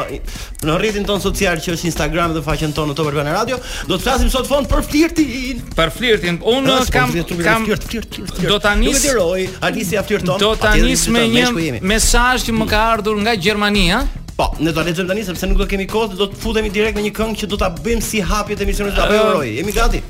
në 0.66 0.74
rritin 0.80 1.04
ton 1.06 1.20
social 1.20 1.60
që 1.62 1.74
është 1.76 1.86
Instagram 1.90 2.32
dhe 2.34 2.40
faqen 2.42 2.72
tonë 2.74 2.94
Top 2.96 3.06
Urban 3.10 3.28
Radio. 3.30 3.58
Do 3.86 3.98
të 4.00 4.02
flasim 4.02 4.30
sot 4.32 4.48
fond 4.48 4.66
për 4.70 4.80
flirtin. 4.88 5.60
Për 5.78 5.92
flirtin. 5.94 6.38
Unë 6.42 6.78
kam 6.94 7.12
kam 7.46 7.66
flirt, 7.68 7.80
flirt, 7.92 8.16
flirt. 8.26 8.45
Do 8.48 8.58
ta 8.62 8.74
nis. 8.78 9.02
Do 9.02 9.12
të 9.12 9.84
ja 9.96 10.02
flirton. 10.06 10.38
Do 10.40 10.52
ta 10.60 10.74
nis 10.78 11.06
me 11.12 11.24
një 11.30 11.80
mesazh 11.82 12.46
që 12.48 12.54
më 12.56 12.68
ka 12.70 12.82
ardhur 12.96 13.18
nga 13.22 13.34
Gjermania. 13.38 14.02
Po, 14.36 14.50
ne 14.60 14.68
do 14.70 14.76
ta 14.76 14.84
lexojmë 14.86 15.08
tani 15.10 15.22
sepse 15.24 15.46
nuk 15.48 15.62
do 15.62 15.66
kemi 15.70 15.86
kohë, 15.90 16.16
do 16.20 16.26
të 16.30 16.38
futemi 16.42 16.68
direkt 16.72 16.98
në 17.00 17.06
një 17.08 17.12
këngë 17.16 17.38
që 17.42 17.48
do 17.52 17.56
ta 17.62 17.70
bëjmë 17.74 18.04
si 18.04 18.20
hapje 18.20 18.58
të 18.58 18.66
emisionit 18.68 18.96
të 18.98 19.06
Apo 19.06 19.22
uroj. 19.30 19.46
Jemi 19.62 19.72
gati. 19.76 20.02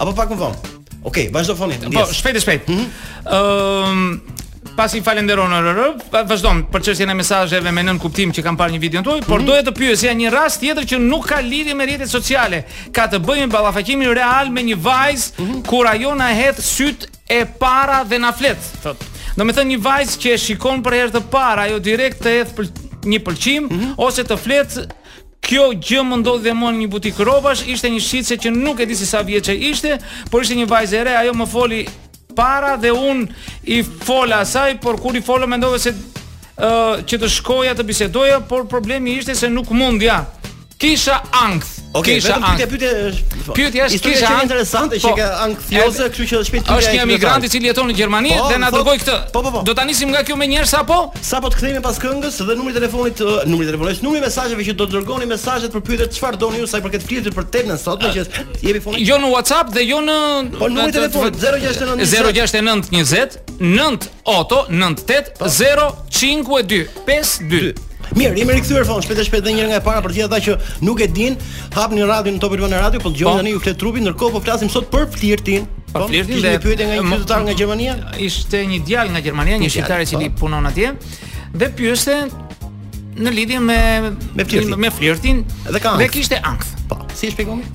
Apo 0.00 0.14
pak 0.16 0.32
më 0.32 0.38
vonë. 0.40 0.70
Okej, 1.04 1.04
okay, 1.10 1.26
vazhdo 1.34 1.58
foni. 1.60 1.76
Po, 1.92 2.06
shpejt 2.16 2.40
e 2.40 2.42
shpejt. 2.42 2.68
Mhm. 2.72 2.86
Ëm, 3.26 3.30
mm 3.30 3.30
-hmm 3.30 4.44
pasi 4.76 5.00
falenderon 5.02 5.50
rr, 5.56 5.96
vazhdon 6.28 6.60
për 6.72 6.84
çështjen 6.88 7.10
e 7.10 7.14
mesazheve 7.16 7.72
me 7.72 7.82
nën 7.86 7.98
kuptim 8.02 8.30
që 8.36 8.44
kam 8.44 8.58
parë 8.60 8.74
një 8.76 8.80
video 8.84 9.02
tuaj, 9.02 9.22
por 9.22 9.22
mm 9.22 9.32
-hmm. 9.32 9.48
doja 9.48 9.62
të 9.66 9.72
pyesja 9.78 10.12
një 10.20 10.30
rast 10.36 10.60
tjetër 10.60 10.84
që 10.90 10.98
nuk 11.10 11.24
ka 11.30 11.40
lidhje 11.40 11.74
me 11.74 11.86
rrjetet 11.86 12.10
sociale. 12.10 12.62
Ka 12.92 13.08
të 13.08 13.18
bëjmë 13.28 13.96
me 13.96 14.14
real 14.14 14.46
me 14.50 14.60
një 14.68 14.76
vajzë 14.90 15.26
mm 15.26 15.44
-hmm. 15.46 15.66
kur 15.70 15.86
ajo 15.86 16.10
në 16.20 16.28
hetë 16.42 16.62
syt 16.76 17.00
e 17.28 17.40
para 17.62 18.04
dhe 18.08 18.18
na 18.18 18.32
flet, 18.32 18.58
thotë. 18.84 19.02
Do 19.36 19.44
me 19.44 19.52
thënë 19.52 19.70
një 19.74 19.78
vajzë 19.90 20.20
që 20.22 20.28
e 20.32 20.38
shikon 20.38 20.82
për 20.82 20.92
herë 20.96 21.12
të 21.16 21.20
parë, 21.34 21.60
ajo 21.66 21.78
direkt 21.78 22.18
të 22.24 22.28
hetë 22.38 22.52
për 22.56 22.64
një 23.10 23.20
pëlqim 23.26 23.60
mm 23.62 23.66
-hmm. 23.78 23.94
ose 23.96 24.22
të 24.24 24.36
flet 24.44 24.72
Kjo 25.50 25.66
gjë 25.88 26.02
më 26.10 26.16
ndodhi 26.20 26.42
dhe 26.44 26.54
më 26.60 26.66
në 26.72 26.78
një 26.82 26.88
butik 26.94 27.16
robash, 27.18 27.62
ishte 27.72 27.88
një 27.88 28.00
shitse 28.08 28.34
që 28.42 28.50
nuk 28.64 28.80
e 28.80 28.86
di 28.86 28.94
se 28.96 29.06
sa 29.06 29.18
vjeçë 29.22 29.54
ishte, 29.70 29.98
por 30.30 30.42
ishte 30.42 30.54
një 30.54 30.66
vajzë 30.72 30.94
e 31.00 31.02
re, 31.04 31.12
ajo 31.22 31.32
më 31.40 31.46
foli 31.54 31.80
para 32.36 32.76
dhe 32.76 32.92
un 32.92 33.24
i 33.64 33.80
fola 33.82 34.38
asaj, 34.44 34.76
por 34.84 35.00
kur 35.00 35.16
i 35.16 35.22
fola 35.24 35.48
mendove 35.50 35.80
se 35.82 35.94
ë 35.96 35.96
uh, 35.96 37.00
që 37.08 37.18
të 37.22 37.28
shkoja 37.38 37.74
të 37.78 37.84
bisedoja, 37.88 38.38
por 38.50 38.68
problemi 38.70 39.16
ishte 39.18 39.34
se 39.36 39.50
nuk 39.52 39.72
mundja. 39.76 40.20
Kisha 40.80 41.18
ankth. 41.42 41.85
Ok, 41.96 42.10
vetëm 42.20 42.42
kjo 42.58 42.66
pyetje 42.72 42.90
është. 43.08 43.22
Pyetja 43.56 43.82
është 43.88 44.00
kisha 44.04 44.28
interesante 44.44 44.94
po, 44.98 45.02
që 45.04 45.10
po, 45.16 45.24
ankthioze, 45.44 46.04
kështu 46.12 46.22
që 46.22 46.22
shpejt 46.48 46.62
të. 46.66 46.70
Është 46.80 46.94
një 46.96 47.02
emigrant 47.06 47.42
i 47.46 47.48
cili 47.52 47.66
jeton 47.70 47.86
në 47.88 47.94
Gjermani 48.00 48.32
po, 48.36 48.42
dhe 48.50 48.56
na 48.62 48.68
dërgoi 48.74 48.96
këtë. 49.00 49.16
Do 49.64 49.70
ta 49.78 49.82
nisim 49.88 50.08
nga 50.12 50.20
kjo 50.26 50.36
më 50.36 50.46
njëherë 50.52 50.70
sa 50.72 50.80
po, 50.88 50.98
të 51.16 51.42
kthehemi 51.54 51.82
pas 51.84 51.96
këngës 52.02 52.36
dhe 52.48 52.54
numri 52.58 52.72
i 52.74 52.76
telefonit, 52.76 53.16
numri 53.48 53.64
i 53.64 53.68
telefonit, 53.70 53.98
numri 54.04 54.18
i 54.20 54.24
mesazheve 54.26 54.62
që 54.68 54.72
do 54.80 54.84
të 54.84 54.92
dërgoni 54.98 55.26
mesazhet 55.30 55.70
për 55.76 55.82
pyetjet 55.88 56.10
çfarë 56.18 56.38
doni 56.42 56.58
ju 56.62 56.66
sa 56.70 56.76
i 56.78 56.84
përket 56.84 57.02
fletit 57.08 57.34
për 57.38 57.44
temën 57.56 57.78
sot, 57.80 57.98
do 58.04 58.08
që 58.12 58.20
jemi 58.66 58.80
fonik. 58.84 59.02
Jo 59.06 59.16
në 59.22 59.28
WhatsApp 59.32 59.66
dhe 59.76 59.82
jo 59.88 60.00
në 60.04 60.16
po 60.58 60.64
numri 60.68 60.92
i 60.92 60.94
telefonit 61.00 61.34
069 61.46 61.50
069 62.12 62.32
20 62.92 63.04
9 63.56 64.32
auto 64.36 64.58
98052 64.68 66.90
52 67.08 67.95
Mirë, 68.14 68.36
jemi 68.38 68.54
rikthyer 68.54 68.84
fon, 68.86 69.00
shpejt 69.02 69.18
e 69.18 69.24
shpejt 69.26 69.42
edhe 69.42 69.54
një 69.56 69.62
herë 69.64 69.70
nga 69.74 69.78
e 69.80 69.84
para 69.84 70.02
për 70.04 70.14
gjithë 70.16 70.28
ata 70.30 70.38
që 70.44 70.54
nuk 70.86 71.00
e 71.02 71.08
din, 71.10 71.34
hapni 71.74 72.04
radion 72.06 72.36
në 72.36 72.42
Topelvan 72.44 72.76
Radio, 72.78 73.00
po 73.02 73.10
dëgjojmë 73.10 73.32
po. 73.32 73.40
tani 73.40 73.50
ju 73.50 73.62
flet 73.64 73.78
trupi, 73.80 74.02
ndërkohë 74.04 74.36
po 74.36 74.42
flasim 74.46 74.70
sot 74.70 74.86
për 74.92 75.08
flirtin. 75.16 75.66
Po 75.90 76.06
flirtin 76.06 76.40
dhe 76.44 76.52
pyetja 76.62 76.86
nga 76.86 77.00
një 77.00 77.10
qytetar 77.10 77.44
nga 77.48 77.56
Gjermania, 77.58 77.96
ishte 78.22 78.62
një 78.70 78.80
djalë 78.86 79.16
nga 79.16 79.24
Gjermania, 79.26 79.58
një 79.64 79.72
qytetar 79.74 80.04
i 80.04 80.10
cili 80.12 80.30
po. 80.30 80.46
punon 80.46 80.66
atje, 80.70 80.94
dhe 81.54 81.70
pyeste 81.78 82.20
në 83.18 83.30
lidhje 83.32 83.60
me 83.64 83.80
me 84.36 84.44
flirtin, 84.44 84.76
me 84.86 84.90
flirtin 84.94 85.42
dhe 85.72 85.80
ka 85.82 85.96
dhe 85.98 86.08
kishte 86.12 86.38
ankth. 86.44 86.70
Po, 86.88 87.02
si 87.14 87.26
e 87.26 87.34
shpjegoni? 87.34 87.66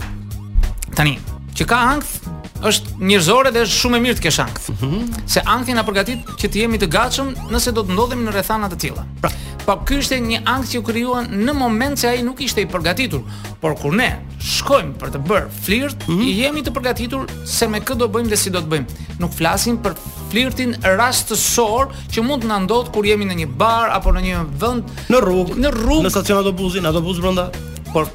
Tani, 0.96 1.18
që 1.60 1.66
ka 1.68 1.76
ankth 1.92 2.30
është 2.62 3.02
njerëzore 3.10 3.50
dhe 3.52 3.64
është 3.66 3.74
shumë 3.82 3.98
e 3.98 4.02
mirë 4.06 4.18
të 4.20 4.22
kesh 4.28 4.40
ankth. 4.44 4.68
Mm 4.70 4.76
-hmm. 4.82 5.22
Se 5.34 5.42
ankthi 5.54 5.74
na 5.74 5.82
përgatit 5.86 6.20
që 6.38 6.46
të 6.48 6.56
jemi 6.62 6.78
të 6.78 6.88
gatshëm 6.94 7.32
nëse 7.52 7.72
do 7.74 7.82
të 7.82 7.92
ndodhemi 7.96 8.24
në 8.28 8.32
rrethana 8.36 8.70
të 8.70 8.78
tilla. 8.84 9.04
Pra, 9.22 9.30
Po 9.62 9.76
ky 9.86 10.00
ishte 10.02 10.18
një 10.22 10.40
ankth 10.50 10.72
që 10.74 10.80
krijuan 10.86 11.28
në 11.46 11.54
moment 11.54 12.00
se 12.02 12.08
ai 12.10 12.24
nuk 12.26 12.40
ishte 12.42 12.64
i 12.64 12.70
përgatitur. 12.70 13.22
Por 13.62 13.76
kur 13.78 13.94
ne 13.98 14.08
shkojmë 14.42 14.96
për 14.98 15.12
të 15.14 15.22
bërë 15.28 15.52
flirt, 15.66 16.08
mm 16.10 16.16
-hmm. 16.16 16.32
jemi 16.42 16.64
të 16.66 16.74
përgatitur 16.78 17.28
se 17.46 17.68
me 17.70 17.80
kë 17.80 17.96
do 18.02 18.08
bëjmë 18.10 18.32
dhe 18.34 18.38
si 18.42 18.50
do 18.50 18.62
të 18.62 18.72
bëjmë. 18.74 19.06
Nuk 19.22 19.36
flasim 19.38 19.78
për 19.84 19.94
flirtin 20.32 20.74
rastësor 20.82 21.94
që 22.16 22.26
mund 22.26 22.42
të 22.44 22.50
na 22.50 22.58
ndodh 22.66 22.90
kur 22.96 23.06
jemi 23.06 23.26
në 23.30 23.38
një 23.44 23.48
bar 23.62 23.92
apo 23.94 24.12
në 24.14 24.22
një 24.28 24.38
vend 24.64 24.84
në 25.14 25.22
rrugë, 25.28 25.54
në 25.62 25.70
rrugë, 25.78 26.06
në 26.08 26.10
stacion 26.10 26.38
autobusi, 26.42 26.82
në 26.82 26.88
autobus 26.94 27.22
brenda. 27.22 27.52
Por 27.94 28.10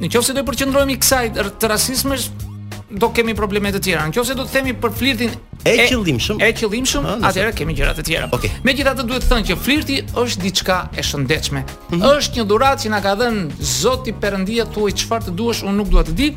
nëse 0.00 0.30
do 0.30 0.38
të 0.40 0.46
përqendrohemi 0.46 0.96
kësaj 1.02 1.26
të 1.58 1.68
rastësishme 1.74 2.16
do 2.90 3.08
kemi 3.12 3.34
probleme 3.34 3.72
të 3.72 3.80
tjera. 3.82 4.04
Nëse 4.10 4.34
do 4.36 4.44
të 4.44 4.52
themi 4.52 4.74
për 4.76 4.92
flirtin 4.98 5.32
e 5.64 5.88
qëllimshëm, 5.88 6.40
e 6.44 6.50
qëllimshëm, 6.58 7.06
atëherë 7.24 7.54
kemi 7.56 7.76
gjëra 7.78 7.94
të 7.96 8.04
tjera. 8.06 8.28
Okay. 8.36 8.50
Megjithatë 8.66 9.06
duhet 9.08 9.24
të 9.24 9.30
thënë 9.30 9.48
që 9.48 9.56
flirti 9.60 10.00
është 10.20 10.42
diçka 10.42 10.78
e 10.98 11.04
shëndetshme. 11.04 11.60
Mm 11.60 11.96
-hmm. 11.96 12.16
Është 12.16 12.40
një 12.40 12.46
dhuratë 12.50 12.82
që 12.84 12.90
na 12.92 13.00
ka 13.02 13.14
dhënë 13.16 13.50
Zoti 13.64 14.12
Perëndia 14.12 14.66
tuaj 14.74 14.92
çfarë 15.00 15.24
të 15.26 15.30
duash, 15.34 15.64
unë 15.64 15.76
nuk 15.78 15.88
dua 15.88 16.02
të 16.04 16.12
di. 16.14 16.28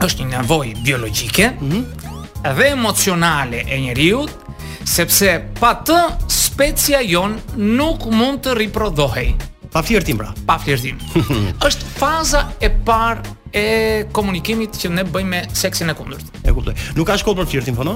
Është 0.00 0.22
një 0.22 0.30
nevojë 0.36 0.74
biologjike, 0.84 1.50
mm 1.60 1.70
-hmm. 1.70 2.54
dhe 2.56 2.66
emocionale 2.72 3.64
e 3.68 3.80
njeriu, 3.80 4.26
sepse 4.84 5.42
pa 5.60 5.82
të 5.86 5.98
specia 6.28 7.00
jon 7.02 7.38
nuk 7.56 8.04
mund 8.10 8.46
të 8.46 8.54
riprodhohej. 8.54 9.34
Pa 9.72 9.82
flirtim 9.82 10.18
pra. 10.18 10.32
Pa 10.46 10.58
flirtim. 10.58 10.98
është 11.68 11.82
faza 11.98 12.44
e 12.60 12.68
parë 12.86 13.22
e 13.52 14.04
komunikimit 14.12 14.76
që 14.76 14.90
ne 14.92 15.04
bëjmë 15.08 15.28
me 15.30 15.38
seksin 15.56 15.88
e 15.88 15.94
kundërt. 15.96 16.32
E 16.44 16.52
kuptoj. 16.52 16.74
Nuk 16.98 17.06
ka 17.08 17.14
shkollë 17.20 17.38
për 17.40 17.48
fjertin 17.52 17.76
po 17.78 17.84
no? 17.86 17.94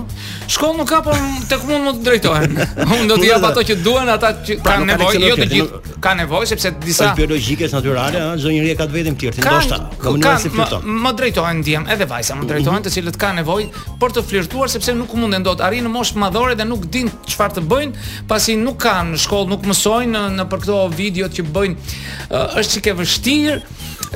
Shkollë 0.50 0.78
nuk 0.78 0.88
ka, 0.88 1.00
por 1.04 1.16
tek 1.50 1.66
mund 1.68 1.98
të 2.00 2.04
drejtohen. 2.06 2.56
Unë 2.88 3.08
do 3.10 3.18
t'i 3.20 3.28
jap 3.28 3.44
ato 3.50 3.64
që 3.68 3.76
duan 3.84 4.08
ata 4.12 4.30
që 4.38 4.56
pra, 4.64 4.78
kanë 4.80 4.86
nevojë, 4.92 5.20
jo 5.26 5.36
të 5.42 5.48
gjithë 5.50 5.98
kanë 6.02 6.22
nevojë 6.24 6.50
sepse 6.52 6.72
disa 6.82 7.10
biologjike 7.18 7.68
natyrale, 7.72 8.22
ëh, 8.24 8.32
çdo 8.40 8.54
njeri 8.56 8.76
ka 8.80 8.86
të 8.88 8.96
vetëm 8.96 9.18
flirtin, 9.20 9.44
ndoshta. 9.44 9.80
Ka 10.00 10.14
ka 10.24 10.80
më 11.04 11.12
drejtohen 11.20 11.60
ndjem, 11.60 11.86
edhe 11.94 12.08
vajza 12.10 12.36
mund 12.38 12.50
drejtohen 12.50 12.80
mhm. 12.80 12.88
të 12.88 12.94
cilët 12.96 13.20
kanë 13.20 13.40
nevojë 13.42 13.84
për 14.02 14.16
të 14.16 14.24
flirtuar 14.30 14.72
sepse 14.72 14.96
nuk 14.96 15.12
munden 15.20 15.44
dot, 15.46 15.60
arrin 15.62 15.84
në 15.86 15.92
moshë 15.92 16.18
madhore 16.24 16.56
dhe 16.58 16.66
nuk 16.66 16.88
din 16.92 17.12
çfarë 17.28 17.60
të 17.60 17.66
bëjnë, 17.70 18.08
pasi 18.32 18.56
nuk 18.58 18.80
kanë 18.82 19.20
shkollë, 19.26 19.52
nuk 19.52 19.68
mësojnë 19.70 20.24
në 20.40 20.48
për 20.52 20.64
këto 20.64 20.82
videot 20.96 21.38
që 21.38 21.46
bëjnë, 21.54 21.96
është 22.40 22.68
çike 22.78 22.96
vështirë 22.98 23.60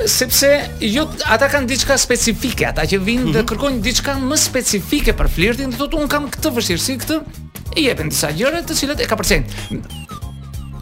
sepse 0.05 0.49
jo 0.83 1.05
ata 1.27 1.47
kanë 1.49 1.69
diçka 1.71 1.97
specifike, 1.99 2.67
ata 2.69 2.85
që 2.85 2.99
vinë 2.99 3.21
mm 3.21 3.25
-hmm. 3.25 3.33
dhe 3.33 3.41
mhm. 3.41 3.47
kërkojnë 3.49 3.81
diçka 3.81 4.15
më 4.19 4.37
specifike 4.37 5.13
për 5.17 5.27
flirtin, 5.29 5.71
do 5.77 5.85
të 5.85 5.97
un 6.01 6.07
kam 6.07 6.29
këtë 6.29 6.51
vështirësi 6.53 6.97
këtë 7.03 7.17
i 7.75 7.83
jepen 7.87 8.09
disa 8.09 8.31
gjëra 8.31 8.61
të 8.61 8.75
cilat 8.75 8.99
e 9.01 9.05
ka 9.07 9.15
përcen. 9.15 9.45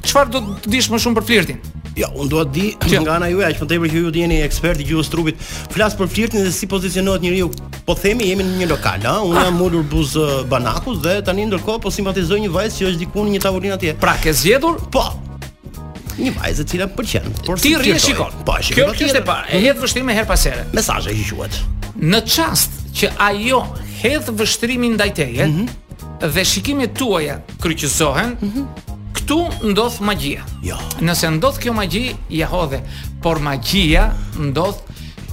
Çfarë 0.06 0.30
do 0.32 0.40
të 0.40 0.70
dish 0.70 0.92
më 0.92 0.98
shumë 1.00 1.16
për 1.16 1.24
flirtin? 1.26 1.60
Ja, 1.96 2.08
jo, 2.12 2.22
unë 2.24 2.30
do 2.30 2.40
të 2.44 2.52
di 2.52 2.76
që? 2.82 3.02
nga 3.04 3.16
ana 3.16 3.28
juaj, 3.32 3.54
aq 3.54 3.62
më 3.62 3.66
tepër 3.68 3.88
që 3.88 3.98
ju 4.04 4.12
jeni 4.20 4.42
ekspert 4.44 4.80
i 4.80 4.84
gjuhës 4.84 5.10
trupit, 5.10 5.36
flas 5.72 5.96
për 5.96 6.08
flirtin 6.08 6.44
dhe 6.44 6.52
si 6.52 6.68
pozicionohet 6.68 7.22
njeriu. 7.22 7.50
Po 7.86 7.96
themi 7.96 8.28
jemi 8.30 8.44
në 8.44 8.58
një 8.60 8.68
lokal, 8.70 9.00
ha, 9.08 9.22
unë 9.24 9.44
jam 9.46 9.62
ulur 9.62 9.84
buz 9.84 10.16
uh, 10.16 10.44
Banakut 10.48 11.00
dhe 11.04 11.22
tani 11.24 11.46
ndërkohë 11.48 11.80
po 11.82 11.90
simpatizoj 11.92 12.40
një 12.42 12.52
vajzë 12.52 12.78
që 12.78 12.90
është 12.90 13.00
diku 13.00 13.24
në 13.26 13.30
një 13.38 13.42
tavolinë 13.48 13.74
atje. 13.74 13.94
Pra, 13.96 14.14
ke 14.24 14.34
zgjedhur? 14.34 14.76
Po, 14.92 15.04
një 16.20 16.32
vajzë 16.38 16.64
e 16.64 16.68
cila 16.72 16.88
pëlqen. 16.96 17.32
Por 17.46 17.60
ti 17.60 17.74
rri 17.78 17.96
shikon. 18.00 18.36
Po, 18.48 18.56
kjo 18.64 18.88
po 18.90 18.96
është 18.96 19.22
e 19.22 19.26
parë. 19.28 19.58
E 19.58 19.62
hedh 19.66 19.82
vështrimin 19.82 20.16
herë 20.20 20.30
pas 20.30 20.46
here. 20.48 20.64
Mesazhe 20.76 21.14
që 21.14 21.32
quhet. 21.40 21.60
Në 22.00 22.22
çast 22.28 22.80
që 23.00 23.10
ajo 23.30 23.64
hedh 24.02 24.30
vështrimin 24.40 24.96
ndaj 24.98 25.10
teje 25.20 25.48
mm 25.48 25.54
-hmm. 25.56 26.28
dhe 26.36 26.44
shikimet 26.46 26.94
tuaja 26.98 27.40
kryqëzohen, 27.64 28.36
mm 28.42 28.52
-hmm. 28.52 28.96
këtu 29.18 29.40
ndodh 29.72 30.00
magjia. 30.02 30.44
Jo. 30.64 30.78
Nëse 31.02 31.28
ndodh 31.38 31.60
kjo 31.64 31.74
magji, 31.74 32.16
ja 32.30 32.48
hodhe, 32.48 32.80
por 33.24 33.40
magjia 33.40 34.10
ndodh 34.40 34.80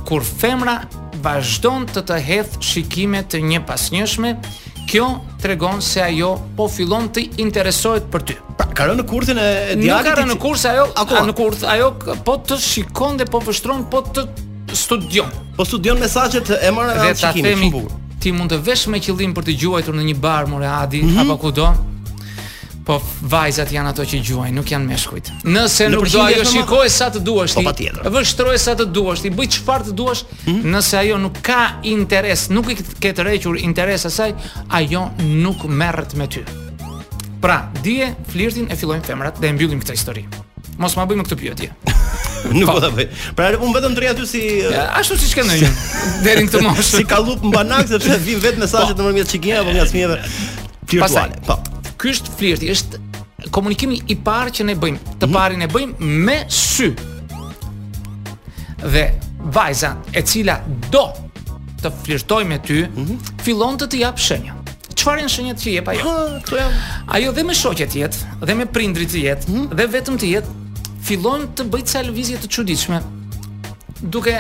kur 0.09 0.23
femra 0.41 0.77
vazhdon 1.23 1.87
të 1.95 2.01
të 2.09 2.17
hedh 2.29 2.53
shikime 2.71 3.23
të 3.31 3.37
një 3.51 3.61
pasnjëshme 3.67 4.31
kjo 4.93 5.21
tregon 5.41 5.81
se 5.83 6.03
ajo 6.05 6.35
po 6.59 6.67
fillon 6.69 7.07
të 7.17 7.25
interesohet 7.41 8.11
për 8.13 8.25
ty. 8.29 8.35
Pra, 8.59 8.67
ka 8.77 8.89
rënë 8.91 9.01
në 9.01 9.07
kurthin 9.09 9.41
e 9.41 9.49
diagit. 9.79 9.87
Nuk 9.87 10.09
ka 10.09 10.17
rënë 10.21 10.35
në 10.37 10.41
kurs 10.43 10.67
ajo, 10.69 10.89
në 11.31 11.37
kurth 11.39 11.63
ajo 11.65 11.89
po 12.27 12.35
të 12.49 12.59
shikon 12.61 13.17
dhe 13.23 13.27
po 13.33 13.41
vështron 13.47 13.87
po 13.93 14.03
të 14.11 14.27
studion. 14.77 15.33
Po 15.57 15.65
studion 15.69 16.01
mesazhet 16.01 16.53
e 16.59 16.75
marrë 16.77 16.99
nga 16.99 17.15
shikimi. 17.25 17.73
Ti 18.23 18.31
mund 18.37 18.53
të 18.55 18.61
vesh 18.63 18.85
me 18.93 19.01
qëllim 19.03 19.33
për 19.39 19.49
të 19.49 19.57
gjuajtur 19.65 19.97
në 19.99 20.05
një 20.11 20.19
bar 20.23 20.47
Moreadi 20.47 21.01
mm 21.03 21.09
-hmm. 21.09 21.23
apo 21.25 21.37
kudo, 21.47 21.73
Po 22.83 22.97
vajzat 23.31 23.71
janë 23.71 23.93
ato 23.93 24.05
që 24.09 24.19
gjuajnë, 24.27 24.55
nuk 24.59 24.71
janë 24.73 24.89
meshkujt. 24.91 25.29
Nëse 25.47 25.87
nuk 25.93 26.09
do 26.11 26.23
ajo 26.25 26.43
shikoj 26.51 26.89
sa 26.91 27.07
të 27.15 27.21
duash 27.23 27.55
ti, 27.55 27.63
po, 27.63 28.11
vështroj 28.17 28.57
sa 28.59 28.75
të 28.79 28.87
duash 28.91 29.23
ti, 29.23 29.31
bëj 29.31 29.51
çfarë 29.57 29.91
të 29.91 29.95
duash, 29.99 30.25
mhm. 30.49 30.65
nëse 30.73 30.97
ajo 30.99 31.19
nuk 31.23 31.39
ka 31.47 31.61
interes, 31.87 32.49
nuk 32.51 32.73
i 32.73 32.77
ke 32.81 33.13
të 33.15 33.27
rrequr 33.29 33.61
interes 33.63 34.07
asaj, 34.09 34.35
ajo 34.81 35.05
nuk 35.23 35.63
merret 35.69 36.17
me 36.19 36.27
ty. 36.27 36.43
Pra, 37.43 37.61
dije 37.83 38.17
flirtin 38.33 38.67
e 38.71 38.77
fillojnë 38.79 39.07
femrat 39.07 39.39
dhe 39.43 39.53
e 39.53 39.57
mbyllim 39.59 39.81
këtë 39.83 39.97
histori. 39.99 40.27
Mos 40.81 40.97
ma 40.99 41.07
bëjmë 41.11 41.27
këtë 41.29 41.39
pyetje. 41.41 41.71
Nuk 42.57 42.67
po. 42.67 42.73
po 42.75 42.81
ta 42.83 42.89
bëj. 42.91 43.07
Pra 43.39 43.51
un 43.63 43.71
vetëm 43.75 43.93
drej 43.95 44.13
aty 44.17 44.25
si 44.27 44.41
ashtu 44.99 45.19
siç 45.21 45.37
kemë 45.39 45.51
ndonjë. 45.51 45.69
Deri 46.25 46.47
këtu 46.49 46.63
mos. 46.67 46.87
Si 46.95 47.05
kallup 47.07 47.45
mbanak 47.51 47.91
sepse 47.91 48.19
vi 48.25 48.39
vetë 48.43 48.63
mesazhet 48.63 48.97
nëpërmjet 48.99 49.31
çikimeve 49.35 49.63
apo 49.63 49.77
nga 49.79 49.87
fëmijëve. 49.91 50.19
Pastaj, 50.99 51.37
po 51.51 51.61
ky 52.03 52.11
është 52.11 52.33
flirti, 52.35 52.67
është 52.73 53.01
komunikimi 53.55 54.01
i 54.11 54.17
parë 54.27 54.53
që 54.59 54.65
ne 54.71 54.75
bëjmë. 54.79 55.19
Të 55.23 55.29
mhm. 55.29 55.37
parin 55.37 55.63
e 55.63 55.69
bëjmë 55.71 56.15
me 56.27 56.39
sy. 56.51 56.89
Dhe 58.83 59.05
vajza 59.55 59.93
e 60.19 60.23
cila 60.27 60.57
do 60.91 61.05
të 61.83 61.91
flirtoj 62.03 62.43
me 62.49 62.59
ty, 62.63 62.83
mhm. 62.91 63.21
fillon 63.47 63.79
të 63.79 63.89
të 63.93 64.03
jap 64.03 64.19
shenja. 64.23 64.59
Çfarë 64.93 65.23
janë 65.25 65.35
shenjat 65.35 65.63
që 65.63 65.77
jep 65.77 65.89
ajo? 65.93 66.13
Këto 66.47 66.59
janë. 66.59 66.83
Ajo 67.17 67.33
dhe 67.35 67.45
me 67.47 67.55
shoqet 67.59 67.95
jetë, 68.03 68.35
dhe 68.47 68.59
me 68.59 68.67
prindrit 68.71 69.11
të 69.15 69.23
jetë, 69.29 69.51
mhm. 69.55 69.71
dhe 69.79 69.87
vetëm 69.95 70.19
të 70.23 70.33
jetë, 70.35 70.59
fillon 71.07 71.47
të 71.59 71.69
bëj 71.73 71.87
ca 71.93 72.03
lëvizje 72.09 72.43
të 72.43 72.51
çuditshme. 72.57 73.01
Duke 74.03 74.35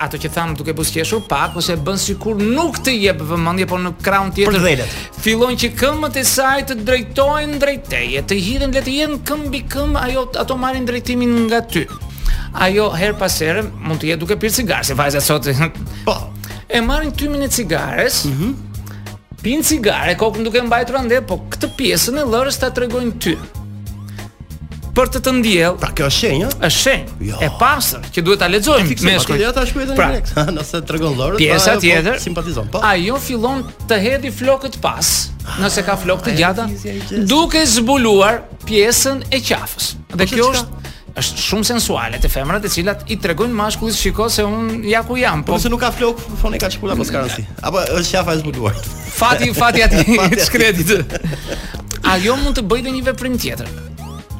ato 0.00 0.18
që 0.18 0.30
tham 0.34 0.54
duke 0.58 0.72
buzëqeshur 0.76 1.24
pak 1.30 1.54
ose 1.60 1.74
e 1.76 1.80
bën 1.86 1.98
sikur 2.00 2.38
nuk 2.40 2.80
të 2.84 2.94
jep 2.98 3.20
vëmendje, 3.28 3.66
por 3.70 3.80
në 3.84 3.92
krahun 4.04 4.32
tjetër 4.34 4.56
përdhelet. 4.56 4.94
Fillojnë 5.24 5.60
që 5.62 5.70
këmbët 5.80 6.18
e 6.18 6.24
saj 6.30 6.64
të 6.70 6.76
drejtojnë 6.86 7.58
drejt 7.62 7.86
teje, 7.94 8.24
të 8.28 8.40
hidhen 8.46 8.74
le 8.74 8.82
të 8.86 8.96
jenë 8.98 9.20
këmbë 9.28 9.48
mbi 9.52 9.60
këmbë, 9.74 10.02
ajo 10.08 10.26
ato 10.42 10.58
marrin 10.60 10.86
drejtimin 10.88 11.34
nga 11.46 11.62
ty. 11.70 11.84
Ajo 12.66 12.88
her 12.94 13.14
pas 13.18 13.38
here 13.42 13.62
mund 13.70 14.00
të 14.02 14.12
jetë 14.12 14.22
duke 14.24 14.36
pirë 14.42 14.58
cigare, 14.60 14.86
se 14.88 14.94
vajza 14.98 15.22
sot 15.22 15.48
po 16.06 16.18
e 16.74 16.80
marrin 16.82 17.12
tymin 17.14 17.46
e 17.46 17.48
cigares. 17.48 18.24
Mhm. 18.30 18.44
Mm 18.50 18.54
Pin 19.44 19.60
cigare, 19.60 20.14
kokën 20.16 20.40
duke 20.46 20.62
mbajtur 20.64 20.96
ande, 21.02 21.18
po 21.28 21.36
këtë 21.52 21.68
pjesën 21.76 22.16
e 22.16 22.22
lërës 22.32 22.56
ta 22.62 22.70
tregojnë 22.72 23.18
ty 23.20 23.34
për 24.94 25.10
të 25.14 25.20
të 25.26 25.32
ndjell. 25.40 25.76
Pra 25.82 25.90
kjo 25.96 26.06
është 26.10 26.22
shenjë? 26.24 26.50
Është 26.68 26.82
shenjë. 26.82 27.16
Jo. 27.28 27.38
E 27.42 27.48
pastër 27.58 28.06
që 28.14 28.24
duhet 28.26 28.40
ta 28.42 28.48
lexojmë 28.50 28.96
meshkujt. 29.08 29.42
Ja 29.42 29.50
ta 29.56 29.66
shkruaj 29.68 29.88
tani. 29.98 30.22
Pra, 30.34 30.46
nëse 30.56 30.80
tregon 30.88 31.16
dorën, 31.18 31.38
pjesa 31.40 31.74
pra, 31.74 31.82
tjetër 31.82 32.18
po, 32.20 32.24
simpatizon, 32.24 32.70
po. 32.72 32.82
Ajo 32.88 33.18
fillon 33.22 33.64
të 33.90 33.98
hedhë 34.06 34.32
flokët 34.38 34.78
pas, 34.84 35.10
nëse 35.62 35.84
ka 35.86 35.98
flokë 36.04 36.28
të 36.30 36.36
gjata, 36.38 36.68
duke 37.30 37.66
zbuluar 37.74 38.42
pjesën 38.68 39.24
e 39.34 39.42
qafës. 39.44 39.92
Po 40.14 40.20
dhe 40.22 40.30
kjo 40.30 40.50
është 40.54 40.82
është 41.14 41.38
shumë 41.46 41.66
sensuale 41.68 42.18
te 42.18 42.26
femrat 42.26 42.64
e 42.66 42.70
cilat 42.74 43.04
i 43.14 43.14
tregojnë 43.22 43.54
mashkullit 43.54 43.94
shikoj 43.94 44.32
se 44.34 44.42
un 44.42 44.80
ja 44.82 44.98
ku 45.06 45.14
jam 45.14 45.44
po, 45.46 45.52
po 45.54 45.58
se 45.62 45.70
nuk 45.70 45.78
ka 45.84 45.92
flok 45.94 46.18
foni 46.40 46.58
ka 46.58 46.66
çkula 46.74 46.96
pas 46.98 47.12
karasi 47.14 47.44
apo 47.62 47.84
është 48.00 48.16
qafa 48.16 48.34
e 48.34 48.40
zbuluar 48.42 48.80
fati 49.14 49.52
fati 49.54 49.84
aty 49.86 50.04
shkretit 50.48 51.20
ajo 52.16 52.34
mund 52.42 52.58
të 52.58 52.66
bëjë 52.66 52.96
një 52.96 53.06
veprim 53.12 53.38
tjetër 53.38 53.70